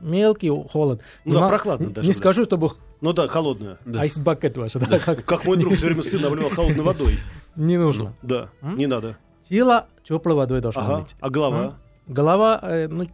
мелкий 0.00 0.50
холод. 0.70 1.00
Ну 1.24 1.34
да, 1.40 1.48
прохладно 1.48 1.90
даже, 1.90 2.06
Не 2.06 2.12
да. 2.12 2.18
скажу, 2.18 2.44
чтобы 2.44 2.70
Ну 3.02 3.12
да, 3.12 3.28
холодная. 3.28 3.78
айсбакет 3.94 4.56
ваш, 4.56 4.72
да, 4.72 4.98
как 4.98 5.24
Как 5.24 5.44
мой 5.44 5.56
друг 5.58 5.74
все 5.74 5.86
время 5.86 6.02
сына 6.02 6.28
обливал 6.28 6.48
холодной 6.50 6.82
водой. 6.84 7.18
не 7.56 7.76
нужно. 7.76 8.14
Да, 8.22 8.48
М? 8.62 8.78
не 8.78 8.86
надо. 8.86 9.16
Тело 9.48 9.86
теплой 10.04 10.34
водой 10.34 10.60
должно 10.62 10.80
Ага. 10.82 10.98
мыть. 11.00 11.16
А 11.20 11.28
голова? 11.28 11.62
М? 11.64 11.72
Голова, 12.06 12.58
э, 12.62 12.88
ну, 12.88 13.06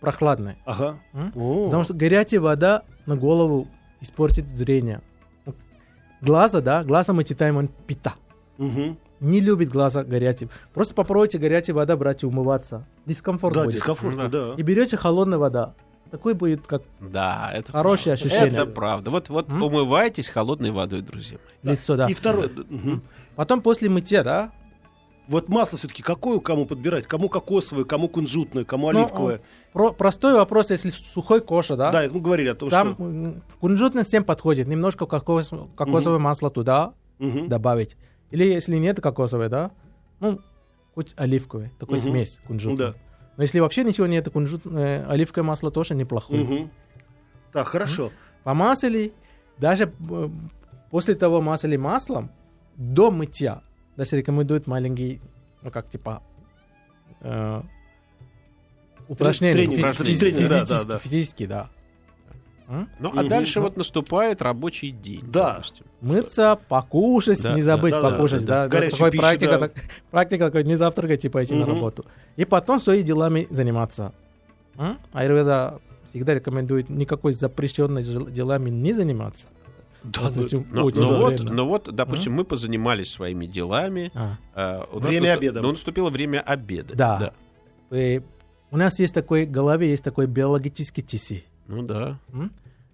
прохладная. 0.00 0.56
Ага. 0.66 0.98
М? 1.14 1.32
О. 1.36 1.64
Потому 1.66 1.84
что 1.84 1.94
горячая 1.94 2.40
вода 2.40 2.82
на 3.06 3.16
голову 3.16 3.68
испортит 4.02 4.48
зрение. 4.48 5.00
Глаза, 6.20 6.60
да, 6.60 6.82
глаза 6.82 7.12
мы 7.12 7.24
читаем, 7.24 7.56
он 7.56 7.68
пита. 7.86 8.14
Мгм. 8.58 8.98
Не 9.20 9.40
любит 9.40 9.68
глаза 9.68 10.02
горячим. 10.04 10.50
Просто 10.74 10.94
попробуйте 10.94 11.38
горячей 11.38 11.72
вода 11.72 11.96
брать 11.96 12.22
и 12.22 12.26
умываться. 12.26 12.86
Дискомфорт 13.06 13.54
Да, 13.54 13.64
будет. 13.64 13.76
дискомфортно, 13.76 14.28
да. 14.28 14.54
И 14.56 14.62
берете 14.62 14.96
холодная 14.96 15.38
вода. 15.38 15.74
Такой 16.10 16.34
будет 16.34 16.66
как 16.66 16.82
Да, 17.00 17.50
это 17.54 17.70
Хорошее 17.72 18.16
правда. 18.16 18.24
ощущение. 18.24 18.62
Это 18.62 18.66
правда. 18.66 19.10
Вот, 19.10 19.28
вот 19.28 19.50
М? 19.50 19.62
умывайтесь 19.62 20.26
холодной 20.28 20.70
водой, 20.72 21.02
друзья 21.02 21.38
мои. 21.62 21.74
лицо, 21.76 21.96
да. 21.96 22.08
И 22.08 22.14
второе. 22.14 22.48
мгм. 22.68 23.02
Потом 23.36 23.60
после 23.62 23.88
мытья, 23.88 24.22
да, 24.24 24.52
Вот 25.28 25.48
масло 25.48 25.78
все-таки 25.78 26.02
какое 26.02 26.40
кому 26.40 26.66
подбирать? 26.66 27.06
Кому 27.06 27.28
кокосовое, 27.28 27.84
кому 27.84 28.08
кунжутное, 28.08 28.64
кому 28.64 28.90
Ну, 28.90 28.98
оливковое? 28.98 29.40
про- 29.72 29.92
простой 29.92 30.34
вопрос, 30.34 30.70
если 30.70 30.90
сухой 30.90 31.40
коша, 31.40 31.76
да, 31.76 31.92
Да, 31.92 32.02
это 32.02 32.12
мы 32.12 32.20
говорили 32.20 32.48
о 32.48 32.56
том, 32.56 32.68
там 32.68 32.94
что... 32.94 33.04
м, 33.04 33.42
кунжутный 33.60 34.02
всем 34.02 34.24
подходит. 34.24 34.66
Немножко 34.66 35.06
кокос, 35.06 35.52
кокосовое 35.76 36.18
масло 36.18 36.50
туда 36.50 36.94
Мгм. 37.20 37.46
добавить. 37.48 37.96
Или 38.32 38.42
если 38.42 38.74
нет 38.74 39.00
кокосовое, 39.00 39.48
да, 39.48 39.70
ну, 40.18 40.40
хоть 40.96 41.14
оливковое, 41.16 41.70
такой 41.78 41.98
Мгм. 41.98 42.04
смесь 42.10 42.40
кунжутная. 42.48 42.88
Да. 42.88 42.94
Но 43.40 43.44
если 43.44 43.58
вообще 43.58 43.84
ничего 43.84 44.06
нет, 44.06 44.28
кунжут, 44.30 44.66
э, 44.66 45.02
оливковое 45.08 45.46
масло 45.48 45.70
тоже 45.70 45.94
неплохое. 45.94 46.44
Мгм. 46.44 46.70
Так, 47.54 47.68
хорошо. 47.68 48.12
Помазали, 48.44 49.14
даже 49.56 49.84
э, 50.10 50.28
после 50.90 51.14
того 51.14 51.40
мазали 51.40 51.76
маслом, 51.76 52.30
до 52.76 53.10
мытья, 53.10 53.62
даже 53.96 54.18
рекомендуют 54.18 54.66
маленький, 54.66 55.22
ну 55.62 55.70
как 55.70 55.88
типа, 55.88 56.22
э, 57.22 57.62
упражнение, 59.08 59.54
тренинг, 59.54 59.78
физи- 59.78 59.90
упражнение, 59.90 60.14
физи- 60.14 60.18
тренинг, 60.34 60.48
да, 60.50 60.64
да, 60.66 60.84
да. 60.84 60.98
физически, 60.98 61.46
да. 61.46 61.70
Ну, 63.00 63.10
а 63.12 63.20
Мгм. 63.20 63.28
дальше 63.28 63.58
Ну. 63.58 63.64
вот 63.66 63.76
наступает 63.76 64.40
рабочий 64.42 64.90
день. 64.92 65.22
Да. 65.26 65.54
допустим. 65.54 65.86
Мыться, 66.00 66.58
покушать, 66.68 67.42
Да, 67.42 67.52
не 67.54 67.60
да, 67.62 67.66
забыть 67.66 67.92
да, 67.92 68.00
да, 68.02 68.10
покушать, 68.10 68.44
да, 68.44 68.46
да. 68.46 68.62
да. 68.64 68.68
Горячую 68.68 68.98
Такой 68.98 69.18
практика, 69.18 69.50
да. 69.52 69.58
так- 69.58 69.72
практика 70.10 70.44
такой, 70.46 70.64
не 70.64 70.76
завтракать 70.76 71.24
и 71.24 71.28
пойти 71.28 71.54
на 71.54 71.64
Мгм. 71.66 71.74
работу. 71.74 72.04
И 72.36 72.44
потом 72.44 72.78
своими 72.80 73.02
делами 73.02 73.46
заниматься. 73.50 74.12
М? 74.78 74.98
Аюрведа 75.12 75.80
всегда 76.06 76.34
рекомендует 76.34 76.88
никакой 76.90 77.32
запрещенной 77.32 78.02
дел- 78.02 78.26
делами 78.30 78.70
не 78.70 78.92
заниматься. 78.92 79.46
Да, 80.02 80.22
ну, 80.34 80.46
Но, 80.70 80.90
но 80.94 81.20
вот, 81.20 81.40
но 81.40 81.66
вот, 81.66 81.94
допустим, 81.94 82.32
мы 82.32 82.44
позанимались 82.44 83.10
своими 83.12 83.44
делами. 83.46 84.10
А. 84.14 84.36
а, 84.54 84.88
Время 84.98 85.20
наста- 85.22 85.34
обеда. 85.34 85.60
Но 85.60 85.72
наступило 85.72 86.08
время 86.08 86.40
обеда. 86.40 86.94
Да. 86.96 87.32
Э, 87.90 88.20
У 88.72 88.76
нас 88.76 89.00
есть 89.00 89.12
такой, 89.12 89.46
в 89.46 89.50
голове 89.50 89.90
есть 89.90 90.04
такой 90.04 90.26
биологический 90.26 91.04
часы. 91.04 91.42
Ну 91.70 91.82
да. 91.82 92.18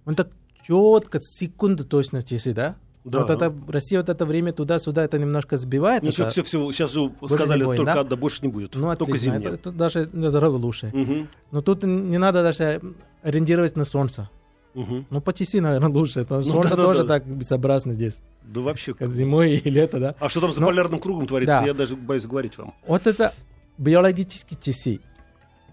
Он 0.05 0.15
так 0.15 0.29
четко, 0.67 1.19
секунду 1.21 1.85
точно 1.85 2.23
часы, 2.23 2.53
да? 2.55 2.77
Да. 3.05 3.21
Вот 3.21 3.31
это, 3.31 3.55
Россия 3.69 4.01
вот 4.01 4.09
это 4.09 4.27
время 4.27 4.53
туда-сюда, 4.53 5.05
это 5.05 5.17
немножко 5.19 5.57
сбивает. 5.59 6.03
Ничего, 6.03 6.25
это. 6.25 6.33
все, 6.33 6.43
все, 6.43 6.73
сейчас 6.73 6.93
же 6.93 7.09
Больше 7.09 7.35
сказали, 7.37 7.65
будет, 7.65 7.77
только 7.77 7.95
да? 7.95 8.01
одна, 8.01 8.17
больше 8.17 8.39
не 8.43 8.49
будет. 8.49 8.75
Ну, 8.75 8.83
только 8.97 9.05
отлично. 9.13 9.19
зимняя. 9.35 9.41
Это, 9.55 9.55
это 9.55 9.73
даже 9.73 10.09
на 10.13 10.31
дорогу 10.33 10.59
лучше. 10.59 10.91
Мгм, 10.93 11.29
Но 11.53 11.61
тут 11.63 11.85
не 11.85 12.19
надо 12.19 12.43
даже 12.43 12.81
ориентировать 13.23 13.77
на 13.77 13.85
солнце. 13.85 14.29
мгм. 14.75 15.07
Ну, 15.09 15.21
по 15.21 15.33
часы, 15.33 15.61
наверное, 15.61 15.89
лучше. 15.89 16.21
Это 16.21 16.37
Ну, 16.37 16.43
солнце 16.43 16.71
да-да-да. 16.71 16.83
тоже 16.89 17.05
так 17.05 17.25
безобразно 17.27 17.93
здесь. 17.95 18.21
Да 18.43 18.61
вообще. 18.61 18.93
Как 18.93 19.13
зимой 19.13 19.55
и 19.55 19.71
лето, 19.71 20.01
да? 20.01 20.15
А 20.19 20.29
что 20.29 20.41
там 20.41 20.53
за 20.53 20.61
Ну, 20.61 20.67
полярным 20.67 20.99
кругом 20.99 21.27
творится, 21.29 21.61
да. 21.61 21.67
я 21.67 21.75
даже 21.75 21.95
боюсь 21.95 22.25
говорить 22.27 22.59
вам. 22.59 22.75
Вот 22.89 23.07
это 23.07 23.33
биологические 23.79 24.59
часы. 24.61 24.99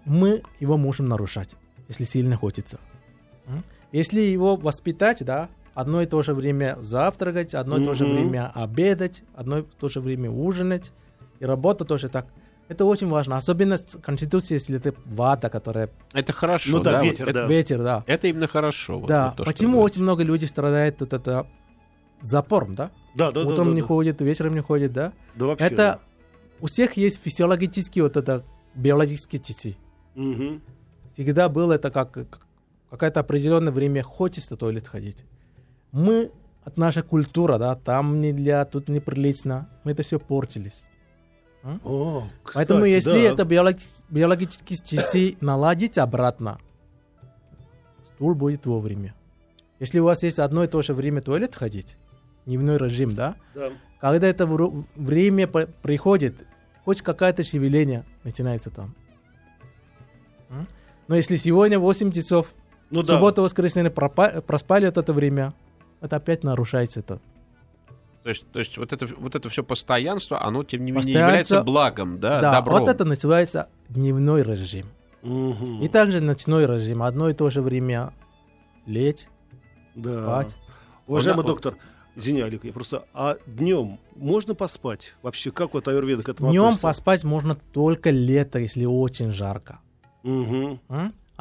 Мы 0.06 0.44
его 0.60 0.78
можем 0.78 1.08
нарушать, 1.08 1.56
если 1.88 2.04
сильно 2.04 2.38
хочется. 2.38 2.80
Если 3.92 4.22
его 4.22 4.56
воспитать, 4.56 5.24
да, 5.24 5.50
одно 5.74 6.02
и 6.02 6.06
то 6.06 6.22
же 6.24 6.34
время 6.34 6.78
завтракать, 6.80 7.54
одно 7.54 7.78
и 7.78 7.86
то 7.86 7.94
же 7.94 8.06
время 8.06 8.52
обедать, 8.54 9.24
одно 9.36 9.60
и 9.60 9.64
то 9.64 9.90
же 9.90 10.00
время 10.02 10.30
ужинать, 10.30 10.92
и 11.40 11.46
работа 11.46 11.86
тоже 11.86 12.10
так. 12.10 12.28
Это 12.70 12.86
очень 12.86 13.08
важно. 13.08 13.36
Особенно 13.36 13.78
с 13.78 13.98
Конституцией, 14.02 14.56
если 14.56 14.78
это 14.78 14.96
вода, 15.06 15.50
которая... 15.50 15.90
Это 16.14 16.32
хорошо. 16.32 16.72
Ну 16.72 16.80
да, 16.82 17.00
вот 17.00 17.04
ветер, 17.04 17.30
это, 17.30 17.34
да. 17.34 17.48
Ветер, 17.48 17.84
да. 17.84 18.04
это 18.08 18.28
именно 18.28 18.48
хорошо. 18.48 19.00
вот, 19.00 19.08
да. 19.08 19.28
вот 19.28 19.38
то, 19.38 19.44
Почему 19.44 19.80
очень 19.82 20.02
много 20.02 20.24
людей 20.24 20.48
страдает 20.48 21.02
вот 21.02 21.14
это 21.14 21.46
запором, 22.22 22.76
да? 22.76 22.92
Да, 23.16 23.32
да, 23.32 23.44
да, 23.44 23.50
Утром 23.50 23.70
да, 23.70 23.74
не 23.76 23.82
да. 23.82 23.88
ходит, 23.88 24.22
вечером 24.22 24.56
не 24.56 24.62
ходит, 24.62 24.94
да? 24.94 25.12
Да 25.36 25.48
вообще. 25.48 25.66
это 25.66 26.00
у 26.62 26.68
всех 26.68 26.96
есть 26.96 27.22
физиологические 27.22 28.04
вот 28.04 28.16
это 28.16 28.44
биологические 28.76 29.42
часы. 29.42 29.76
да. 30.16 30.22
Мгм. 30.22 30.62
всегда 31.14 31.50
было 31.50 31.74
это 31.74 31.92
как 31.92 32.12
как- 32.12 32.43
какое-то 32.94 33.22
определенное 33.22 33.74
время 33.74 34.04
хочется 34.04 34.56
в 34.56 34.58
туалет 34.60 34.88
ходить. 34.88 35.26
Мы 35.92 36.30
от 36.64 36.78
нашей 36.78 37.02
культуры, 37.02 37.58
да, 37.58 37.76
там 37.76 38.22
нельзя, 38.22 38.64
тут 38.66 38.88
неприлично, 38.88 39.68
мы 39.84 39.94
это 39.94 40.04
все 40.04 40.20
портились. 40.20 40.84
О, 41.84 42.28
кстати, 42.44 42.56
Поэтому 42.68 42.86
если 42.86 43.12
да. 43.12 43.18
это 43.34 43.46
биологи- 43.46 44.04
биологические 44.10 44.78
часы 44.78 45.38
наладить 45.42 45.98
обратно, 45.98 46.60
стул 48.16 48.36
будет 48.36 48.66
вовремя. 48.68 49.16
Если 49.80 49.98
у 50.00 50.04
вас 50.06 50.22
есть 50.24 50.38
одно 50.40 50.64
и 50.64 50.68
то 50.68 50.82
же 50.84 50.94
время 50.94 51.22
туалет 51.22 51.56
ходить, 51.56 51.98
дневной 52.46 52.78
режим, 52.78 53.16
да, 53.16 53.36
Да. 53.56 53.72
когда 54.00 54.28
это 54.28 54.46
время 54.46 55.48
приходит, 55.48 56.36
хоть 56.86 57.02
какое-то 57.02 57.44
шевеление 57.44 58.04
начинается 58.24 58.70
там. 58.70 58.94
Но 61.08 61.16
если 61.16 61.38
сегодня 61.38 61.80
8 61.80 62.12
часов, 62.12 62.54
Ну 62.94 63.04
да. 63.04 63.20
воскресенье 63.42 63.90
пропа- 63.92 64.42
проспали 64.42 64.86
вот 64.86 64.98
это 64.98 65.14
время, 65.14 65.54
это 66.02 66.16
опять 66.18 66.44
нарушается 66.44 67.00
это. 67.00 67.20
То 68.24 68.30
есть, 68.30 68.46
то 68.52 68.60
есть 68.60 68.78
вот 68.78 68.94
это, 68.94 69.08
вот 69.18 69.36
это 69.36 69.50
все 69.50 69.64
постоянство, 69.64 70.42
оно, 70.42 70.64
тем 70.64 70.86
не 70.86 70.92
менее, 70.92 71.14
является 71.14 71.62
благом, 71.62 72.20
да, 72.20 72.40
да, 72.40 72.54
добром. 72.54 72.80
вот 72.80 72.88
это 72.90 73.04
называется 73.04 73.68
дневной 73.90 74.44
режим. 74.44 74.86
Мгм. 75.24 75.82
И 75.82 75.88
также 75.90 76.22
ночной 76.22 76.66
режим. 76.66 77.04
Одно 77.04 77.30
и 77.30 77.34
то 77.34 77.50
же 77.50 77.62
время 77.62 78.14
лечь, 78.86 79.26
Да. 79.96 80.22
спать. 80.22 80.58
Уважаемый 81.08 81.40
Он- 81.40 81.46
он- 81.46 81.52
доктор, 81.52 81.76
извини, 82.16 82.42
Олег, 82.42 82.64
я 82.64 82.72
просто... 82.72 83.04
А 83.14 83.38
днем 83.46 84.00
можно 84.16 84.56
поспать? 84.56 85.16
Вообще, 85.22 85.52
как 85.52 85.74
вот 85.74 85.88
аюрведа 85.88 86.24
к 86.24 86.30
этому 86.30 86.50
Днем 86.52 86.62
относится? 86.64 86.88
поспать 86.88 87.24
можно 87.26 87.56
только 87.56 88.10
лето, 88.10 88.60
если 88.60 88.86
очень 88.86 89.32
жарко. 89.32 89.80
М? 90.24 90.80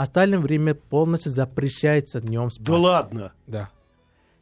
Остальное 0.03 0.41
время 0.41 0.75
полностью 0.75 1.31
запрещается 1.31 2.21
днем 2.21 2.51
спать. 2.51 2.67
Да 2.67 2.77
ладно. 2.77 3.33
Да. 3.47 3.71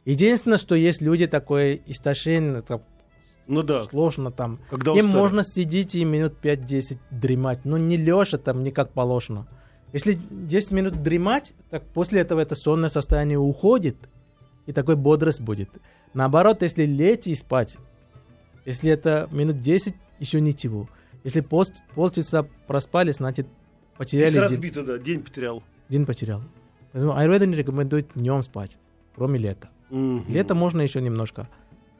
Единственное, 0.05 0.57
что 0.57 0.73
есть 0.73 1.03
люди 1.03 1.27
такое 1.27 1.79
истощение, 1.85 2.57
это 2.57 2.81
Ну 3.45 3.61
да. 3.61 3.83
сложно 3.83 4.31
там. 4.31 4.59
Когда 4.71 4.93
Им 4.93 5.05
устали. 5.05 5.15
можно 5.19 5.43
сидеть 5.43 5.93
и 5.93 6.03
минут 6.03 6.33
5-10 6.41 6.97
дремать, 7.11 7.63
но 7.63 7.77
не 7.77 7.95
лежа 7.95 8.39
там, 8.39 8.63
не 8.63 8.71
как 8.71 8.91
положено. 8.93 9.45
Если 9.93 10.17
10 10.31 10.71
минут 10.71 11.03
дремать, 11.03 11.53
так 11.69 11.85
после 11.93 12.21
этого 12.21 12.39
это 12.39 12.55
сонное 12.55 12.89
состояние 12.89 13.37
уходит, 13.37 13.97
и 14.65 14.73
такой 14.73 14.95
бодрость 14.95 15.41
будет. 15.41 15.69
Наоборот, 16.15 16.63
если 16.63 16.85
лечь 16.87 17.27
и 17.27 17.35
спать, 17.35 17.77
если 18.65 18.89
это 18.89 19.27
минут 19.29 19.57
10, 19.57 19.93
еще 20.17 20.41
ничего. 20.41 20.89
Если 21.23 21.41
пол, 21.41 21.65
полчаса 21.93 22.47
проспали, 22.65 23.11
значит, 23.11 23.45
потеряли 23.97 24.31
день, 24.31 24.41
разбито, 24.41 24.83
да, 24.83 24.97
день 24.97 25.21
потерял. 25.21 25.63
день 25.89 26.05
потерял. 26.05 26.41
Поэтому 26.91 27.15
аюрведа 27.15 27.45
не 27.45 27.55
рекомендует 27.55 28.07
днем 28.15 28.41
спать, 28.43 28.77
кроме 29.15 29.39
лета. 29.39 29.69
Мгм. 29.89 30.25
Лето 30.27 30.55
можно 30.55 30.81
еще 30.81 31.01
немножко. 31.01 31.47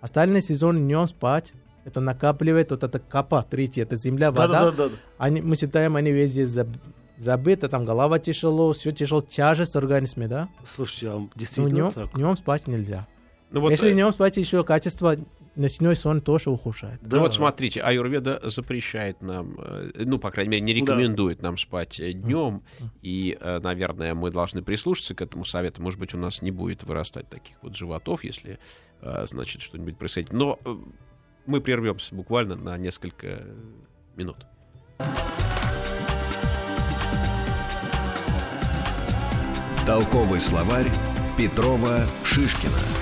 Остальный 0.02 0.42
сезон 0.42 0.78
днем 0.78 1.08
спать. 1.08 1.54
Это 1.84 2.00
накапливает 2.00 2.70
вот 2.72 2.84
это 2.84 3.00
капа, 3.00 3.46
третья, 3.50 3.82
это 3.84 3.96
земля, 3.96 4.32
вода. 4.32 4.66
Да-да-да. 4.66 4.96
Они, 5.18 5.42
мы 5.42 5.56
считаем, 5.56 5.96
они 5.96 6.12
везде 6.12 6.44
заб- 6.44 6.78
забыты, 7.18 7.68
там 7.70 7.86
голова 7.86 8.20
тяжело, 8.20 8.72
все 8.74 8.92
тяжело, 8.92 9.22
тяжесть 9.22 9.74
в 9.74 9.78
организме, 9.78 10.28
да? 10.28 10.48
Слушайте, 10.76 11.10
а 11.10 11.18
Но 11.20 11.30
действительно 11.36 11.70
днем, 11.72 11.92
так? 11.92 12.14
днем 12.14 12.38
спать 12.38 12.68
нельзя. 12.68 13.08
Ну 13.50 13.62
вот, 13.62 13.72
Если 13.72 13.90
э, 13.90 13.94
днем 13.94 14.12
спать, 14.14 14.38
еще 14.38 14.64
качество 14.64 15.16
ночной 15.56 15.96
сон 15.96 16.22
тоже 16.22 16.50
ухудшает. 16.50 17.00
Да. 17.02 17.18
Ну 17.18 17.24
вот 17.24 17.36
смотрите, 17.36 17.82
аюрведа 17.82 18.42
запрещает 18.50 19.22
нам, 19.22 19.56
э, 19.60 19.92
ну, 20.06 20.20
по 20.20 20.32
крайней 20.32 20.52
мере, 20.52 20.62
не 20.62 20.74
рекомендует 20.74 21.42
нам 21.42 21.58
спать 21.58 22.00
днем, 22.00 22.64
и, 23.02 23.38
э, 23.40 23.60
наверное, 23.60 24.14
мы 24.14 24.32
должны 24.32 24.62
прислушаться 24.62 25.16
к 25.16 25.22
этому 25.22 25.46
совету. 25.46 25.82
Может 25.82 26.00
быть, 26.00 26.14
у 26.14 26.18
нас 26.18 26.42
не 26.42 26.52
будет 26.52 26.84
вырастать 26.84 27.30
таких 27.30 27.58
вот 27.62 27.76
животов, 27.76 28.24
если, 28.24 28.60
э, 29.02 29.26
значит, 29.26 29.62
что-нибудь 29.62 29.98
происходит. 29.98 30.32
Но 30.32 30.60
э, 30.64 30.76
мы 31.46 31.62
прервемся 31.62 32.16
буквально 32.16 32.56
на 32.56 32.78
несколько 32.78 33.44
минут. 34.16 34.46
Толковый 39.86 40.40
словарь 40.40 40.92
Петрова 41.38 42.06
Шишкина. 42.24 43.01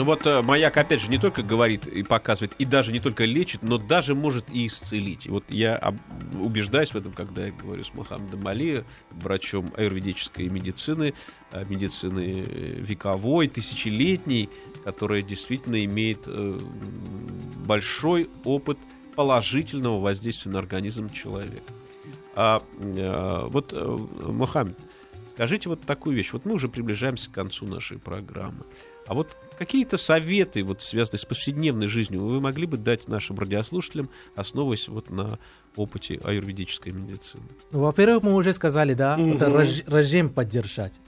Ну 0.00 0.06
вот 0.06 0.26
э, 0.26 0.40
маяк, 0.40 0.78
опять 0.78 1.02
же, 1.02 1.10
не 1.10 1.18
только 1.18 1.42
говорит 1.42 1.86
и 1.86 2.02
показывает, 2.02 2.54
и 2.58 2.64
даже 2.64 2.90
не 2.90 3.00
только 3.00 3.26
лечит, 3.26 3.62
но 3.62 3.76
даже 3.76 4.14
может 4.14 4.46
и 4.48 4.66
исцелить. 4.66 5.26
Вот 5.26 5.44
я 5.50 5.94
убеждаюсь 6.40 6.94
в 6.94 6.96
этом, 6.96 7.12
когда 7.12 7.44
я 7.44 7.52
говорю 7.52 7.84
с 7.84 7.92
Мухаммедом 7.92 8.48
Али, 8.48 8.84
врачом 9.10 9.74
аюрведической 9.76 10.48
медицины, 10.48 11.12
э, 11.52 11.66
медицины 11.68 12.46
э, 12.48 12.76
вековой, 12.80 13.48
тысячелетней, 13.48 14.48
которая 14.84 15.20
действительно 15.20 15.84
имеет 15.84 16.26
большой 17.66 18.30
опыт 18.44 18.78
положительного 19.16 20.00
воздействия 20.00 20.50
на 20.50 20.60
организм 20.60 21.10
человека. 21.10 21.74
А 22.34 22.62
вот, 23.50 23.74
Мухаммед, 23.74 24.78
скажите 25.32 25.68
вот 25.68 25.82
такую 25.82 26.16
вещь. 26.16 26.32
Вот 26.32 26.46
мы 26.46 26.54
уже 26.54 26.68
приближаемся 26.68 27.28
к 27.28 27.34
концу 27.34 27.66
нашей 27.66 27.98
программы. 27.98 28.64
А 29.06 29.12
вот 29.12 29.36
какие-то 29.60 29.98
советы, 29.98 30.64
вот, 30.64 30.80
связанные 30.80 31.18
с 31.18 31.26
повседневной 31.26 31.86
жизнью, 31.86 32.24
вы 32.24 32.40
могли 32.40 32.64
бы 32.64 32.78
дать 32.78 33.08
нашим 33.08 33.38
радиослушателям, 33.38 34.08
основываясь 34.34 34.88
вот 34.88 35.10
на 35.10 35.38
опыте 35.76 36.18
аюрведической 36.24 36.92
медицины? 36.92 37.42
Ну, 37.70 37.80
во-первых, 37.80 38.22
мы 38.22 38.32
уже 38.34 38.54
сказали, 38.54 38.94
да, 38.94 39.18
это 39.20 39.50
Мгм. 39.50 39.60
реж- 39.60 39.84
режим 39.86 40.30
поддержать. 40.30 41.00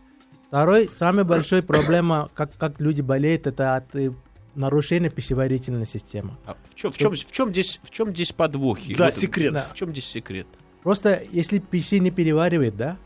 Второй, 0.49 0.91
самая 0.91 1.25
большая 1.25 1.63
проблема, 1.63 2.29
как, 2.35 2.55
как 2.59 2.79
люди 2.79 3.01
болеют, 3.01 3.47
это 3.47 3.75
от 3.77 3.97
э, 3.97 4.13
нарушения 4.55 5.09
пищеварительной 5.09 5.87
системы. 5.87 6.37
А 6.45 6.55
в, 6.71 6.75
чем, 6.75 6.93
в, 6.93 6.99
чем, 6.99 7.13
в, 7.15 7.33
чем 7.33 7.51
здесь, 7.53 7.81
в 7.83 7.91
чем 7.91 8.11
здесь 8.11 8.33
подвохи? 8.33 8.95
Да, 8.95 9.07
Вот, 9.07 9.15
секрет. 9.15 9.55
да. 9.55 9.67
В 9.73 9.75
чем 9.75 9.93
здесь 9.93 10.05
секрет? 10.05 10.47
Просто 10.83 11.23
если 11.33 11.59
пищи 11.59 11.95
не 12.01 12.11
переваривает, 12.11 12.77
да, 12.77 12.99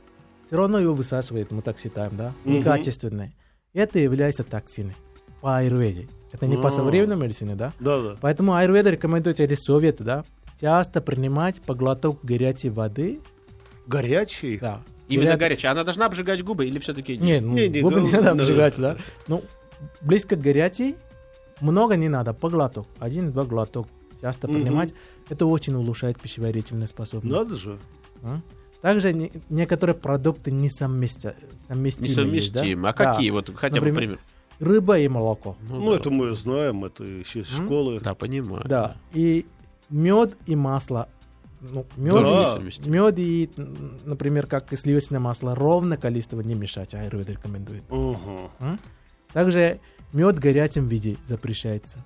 все 0.49 0.57
равно 0.57 0.81
его 0.81 0.93
высасывает, 0.93 1.53
мы 1.53 1.63
так 1.63 1.79
считаем, 1.79 2.17
да, 2.17 2.35
Мгм. 2.45 2.55
некачественные. 2.55 3.33
Это 3.75 4.01
является 4.01 4.43
токсины 4.43 4.97
по 5.41 5.57
аюрведе. 5.59 6.09
Это 6.33 6.47
не 6.47 6.57
А. 6.57 6.59
по 6.61 6.71
современной 6.71 7.17
медицине, 7.17 7.55
да. 7.55 7.73
Да-да. 7.81 8.17
Поэтому 8.21 8.55
аюрведа 8.55 8.91
рекомендует 8.91 9.41
эти 9.41 9.55
советы, 9.55 10.05
да, 10.05 10.25
часто 10.61 11.01
принимать 11.01 11.61
по 11.63 11.75
глоток 11.75 12.19
горячей 12.23 12.71
воды. 12.71 13.21
Горячий? 13.87 14.59
Да. 14.59 14.83
Именно 15.09 15.31
Горя- 15.33 15.39
горячая. 15.39 15.73
Она 15.73 15.85
должна 15.85 16.07
обжигать 16.07 16.43
губы 16.43 16.67
или 16.67 16.79
все-таки 16.81 17.17
Нет, 17.17 17.43
ну, 17.43 17.53
Не, 17.55 17.69
не, 17.69 17.81
губы 17.81 18.01
ну, 18.01 18.07
не 18.07 18.13
надо 18.13 18.25
да, 18.25 18.31
обжигать, 18.33 18.77
да. 18.79 18.95
да. 18.95 19.01
Ну, 19.29 19.45
близко 20.01 20.35
к 20.37 20.41
горячей, 20.41 20.97
много 21.61 21.95
не 21.97 22.09
надо, 22.09 22.35
по 22.35 22.51
глоток. 22.51 22.89
Один-два 22.99 23.45
глоток 23.45 23.87
часто 24.21 24.49
принимать. 24.49 24.93
Это 25.29 25.47
очень 25.47 25.75
улучшает 25.75 26.21
пищеварительную 26.21 26.89
способность. 26.89 27.33
Надо 27.33 27.55
же. 27.57 27.79
А? 28.25 28.41
Также 28.83 29.13
не- 29.13 29.31
некоторые 29.49 29.95
продукты 29.95 30.51
несовместя- 30.51 31.35
совместимы. 31.69 32.09
есть, 32.35 32.53
да? 32.53 32.61
Несовместимы. 32.63 32.89
А 32.89 32.93
Да. 32.93 33.13
какие? 33.15 33.31
Вот 33.31 33.51
хотя 33.55 33.77
бы 33.81 33.93
пример. 33.93 34.19
Рыба 34.61 34.99
и 34.99 35.09
молоко. 35.09 35.57
Ну, 35.69 35.93
это 35.93 36.11
мы 36.11 36.35
знаем, 36.35 36.85
это 36.85 37.05
еще 37.05 37.41
из 37.41 37.49
школы. 37.49 38.01
Да, 38.01 38.15
понимаю. 38.15 38.63
Да. 38.67 38.97
И 39.13 39.47
мед 39.91 40.37
и 40.47 40.57
масло. 40.57 41.09
Ну, 41.61 41.87
мед, 41.97 42.15
Да. 42.15 42.59
и, 42.61 42.89
мед 42.89 43.15
и, 43.19 43.51
например, 44.05 44.47
как 44.47 44.73
и 44.73 44.77
сливочное 44.77 45.21
масло, 45.21 45.55
ровно 45.55 45.97
количество 45.97 46.41
не 46.41 46.55
мешать, 46.55 46.95
аюрведа 46.95 47.33
рекомендует. 47.33 47.83
Мгм. 47.91 48.51
М? 48.61 48.79
Также 49.33 49.81
мед 50.13 50.37
в 50.37 50.41
горячем 50.41 50.87
виде 50.87 51.17
запрещается. 51.27 51.99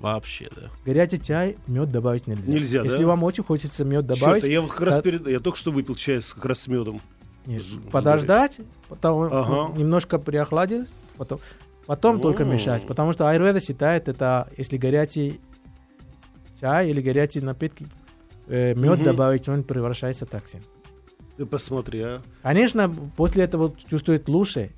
Вообще, 0.00 0.48
да. 0.54 0.70
Горячий 0.84 1.20
чай 1.20 1.56
мед 1.66 1.90
добавить 1.90 2.26
нельзя. 2.28 2.52
Нельзя, 2.52 2.82
Если 2.84 2.98
да? 2.98 3.06
вам 3.08 3.24
очень 3.24 3.42
хочется 3.42 3.84
мед 3.84 4.06
добавить, 4.06 4.44
это? 4.44 4.52
Я 4.52 4.60
вот 4.60 4.70
как 4.70 4.82
раз 4.82 4.94
да. 4.96 5.02
перед... 5.02 5.26
Я 5.26 5.40
только 5.40 5.58
что 5.58 5.72
выпил 5.72 5.96
чай 5.96 6.22
с, 6.22 6.32
как 6.32 6.44
раз 6.44 6.60
с 6.60 6.66
медом. 6.68 7.00
нет, 7.46 7.62
подождать, 7.90 8.60
потом 8.88 9.22
Ага. 9.32 9.76
немножко 9.76 10.18
приохладить, 10.18 10.88
потом, 11.16 11.40
потом 11.88 12.20
только 12.20 12.44
О. 12.44 12.46
мешать. 12.46 12.86
Потому 12.86 13.12
что 13.12 13.28
аюрведа 13.28 13.60
считает 13.60 14.06
это, 14.08 14.48
если 14.56 14.76
горячий 14.76 15.40
чай 16.60 16.90
или 16.90 17.00
горячие 17.00 17.42
напитки, 17.42 17.86
э, 18.46 18.74
мед 18.74 18.96
Мгм. 18.98 19.04
добавить, 19.04 19.48
он 19.48 19.64
превращается 19.64 20.26
в 20.26 20.28
токсин. 20.28 20.60
Ты 21.36 21.46
посмотри, 21.46 22.00
а. 22.02 22.22
Конечно, 22.42 22.88
после 23.16 23.44
этого 23.44 23.74
чувствует 23.90 24.28
лучше. 24.28 24.70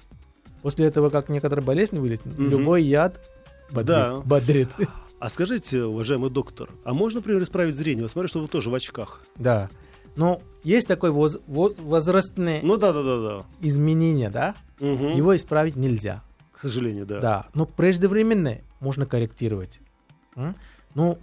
После 0.63 0.87
этого, 0.87 1.11
как 1.11 1.29
некоторые 1.31 1.65
болезни 1.65 1.99
вылезут, 1.99 2.27
Мгм. 2.27 2.49
любой 2.51 2.83
яд 2.85 3.21
бодрит. 3.71 3.87
Да. 3.87 4.17
бодрит. 4.25 4.69
А 5.19 5.29
скажите, 5.29 5.83
уважаемый 5.85 6.31
доктор, 6.31 6.71
а 6.85 6.95
можно, 6.95 7.19
например, 7.21 7.43
исправить 7.43 7.75
зрение? 7.75 8.03
Вот 8.05 8.11
смотрю, 8.13 8.29
что 8.29 8.41
вы 8.41 8.49
тоже 8.49 8.71
в 8.71 8.75
очках. 8.75 9.21
Да. 9.37 9.69
Но 10.17 10.41
есть 10.65 10.87
такое 10.89 11.11
воз- 11.11 11.39
во- 11.47 11.75
возрастное 11.79 12.61
Ну 12.63 12.77
да, 12.77 12.93
да, 12.93 13.03
да, 13.03 13.19
да. 13.21 13.45
изменение, 13.61 14.29
да? 14.31 14.55
Мгм. 14.81 15.09
Его 15.17 15.35
исправить 15.37 15.77
нельзя. 15.77 16.23
К 16.61 16.63
сожалению, 16.63 17.07
да. 17.07 17.21
Да. 17.21 17.47
Но 17.55 17.65
преждевременно 17.67 18.59
можно 18.81 19.07
корректировать. 19.07 19.81
М? 20.37 20.55
Ну, 20.95 21.19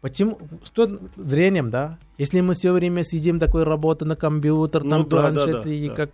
почему? 0.00 0.38
Что 0.64 0.98
зрением, 1.16 1.70
да? 1.70 1.98
Если 2.18 2.40
мы 2.40 2.54
все 2.54 2.72
время 2.72 3.04
сидим 3.04 3.38
такой 3.38 3.62
работы 3.64 4.04
на 4.04 4.16
компьютер, 4.16 4.82
Ну 4.82 4.90
там 4.90 5.08
да, 5.08 5.30
да, 5.30 5.32
планшет, 5.32 5.62
да, 5.64 5.70
и 5.70 5.88
да. 5.88 5.94
как 5.94 6.10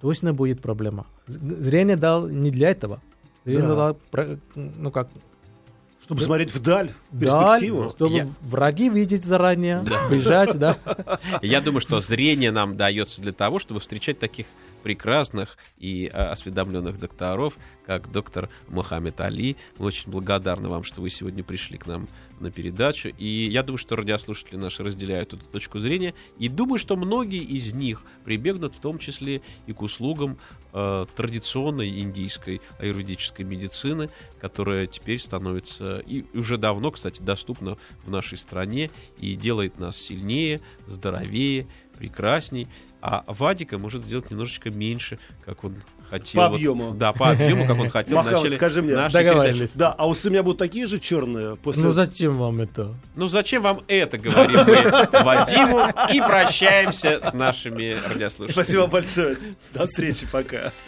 точно 0.00 0.32
будет 0.32 0.62
проблема. 0.62 1.06
Зрение 1.26 1.96
дал 1.96 2.26
не 2.28 2.50
для 2.50 2.70
этого. 2.70 3.00
Зрение 3.44 3.68
Да. 3.68 3.74
дал, 3.74 3.98
ну 4.56 4.90
как, 4.90 5.08
Чтобы 6.04 6.20
Да. 6.20 6.26
смотреть 6.26 6.54
вдаль, 6.54 6.92
в 7.10 7.18
даль, 7.18 7.30
перспективу. 7.58 7.88
чтобы 7.90 8.14
Я- 8.14 8.28
враги 8.42 8.90
видеть 8.90 9.24
заранее, 9.24 9.82
бежать, 10.10 10.58
да. 10.58 10.76
Я 11.42 11.62
думаю, 11.62 11.80
что 11.80 12.00
зрение 12.02 12.50
нам 12.50 12.76
дается 12.76 13.22
для 13.22 13.32
того, 13.32 13.58
чтобы 13.58 13.80
встречать 13.80 14.18
таких 14.18 14.46
прекрасных 14.84 15.56
и 15.78 16.10
а, 16.12 16.30
осведомленных 16.30 17.00
докторов, 17.00 17.56
как 17.86 18.12
доктор 18.12 18.50
Мохаммед 18.68 19.18
Али. 19.22 19.56
Мы 19.78 19.86
очень 19.86 20.10
благодарны 20.10 20.68
вам, 20.68 20.84
что 20.84 21.00
вы 21.00 21.08
сегодня 21.08 21.42
пришли 21.42 21.78
к 21.78 21.86
нам 21.86 22.06
на 22.38 22.50
передачу. 22.50 23.08
И 23.08 23.48
я 23.50 23.62
думаю, 23.62 23.78
что 23.78 23.96
радиослушатели 23.96 24.56
наши 24.56 24.84
разделяют 24.84 25.32
эту 25.32 25.44
точку 25.46 25.78
зрения. 25.78 26.14
И 26.38 26.50
думаю, 26.50 26.78
что 26.78 26.96
многие 26.96 27.42
из 27.42 27.72
них 27.72 28.02
прибегнут 28.26 28.74
в 28.74 28.80
том 28.80 28.98
числе 28.98 29.40
и 29.66 29.72
к 29.72 29.80
услугам 29.80 30.36
э, 30.74 31.06
традиционной 31.16 32.00
индийской 32.00 32.60
аюрведической 32.78 33.46
медицины, 33.46 34.10
которая 34.38 34.84
теперь 34.84 35.18
становится 35.18 36.00
и 36.00 36.26
уже 36.36 36.58
давно, 36.58 36.90
кстати, 36.90 37.22
доступна 37.22 37.78
в 38.02 38.10
нашей 38.10 38.36
стране 38.36 38.90
и 39.18 39.34
делает 39.34 39.78
нас 39.78 39.96
сильнее, 39.96 40.60
здоровее, 40.86 41.68
прекрасней. 41.96 42.68
А 43.00 43.24
Вадика 43.26 43.78
может 43.78 44.04
сделать 44.04 44.30
немножечко 44.30 44.70
меньше, 44.70 45.18
как 45.44 45.62
он 45.64 45.76
хотел. 46.08 46.40
По 46.42 46.48
Вот- 46.48 46.54
объему. 46.56 46.94
да, 46.94 47.12
по 47.12 47.30
объему, 47.30 47.66
как 47.66 47.78
он 47.78 47.90
хотел 47.90 48.16
Махал, 48.16 48.40
начале 48.42 48.56
скажи 48.56 48.80
мне. 48.82 48.94
передачи. 48.94 49.68
Да, 49.74 49.92
а 49.92 50.08
усы 50.08 50.28
у 50.28 50.30
меня 50.30 50.42
будут 50.42 50.58
такие 50.58 50.86
же 50.86 50.98
черные 50.98 51.56
после... 51.56 51.82
Ну 51.82 51.92
зачем 51.92 52.38
вам 52.38 52.60
это? 52.60 52.94
Ну 53.14 53.28
зачем 53.28 53.62
вам 53.62 53.82
это, 53.88 54.16
говорим 54.18 54.60
мы 54.66 55.22
Вадиму, 55.22 55.80
и 56.12 56.20
прощаемся 56.20 57.20
с 57.22 57.32
нашими 57.34 57.96
радиослушателями. 58.08 58.52
Спасибо 58.52 58.86
большое. 58.86 59.36
До 59.74 59.86
встречи, 59.86 60.26
пока. 60.30 60.72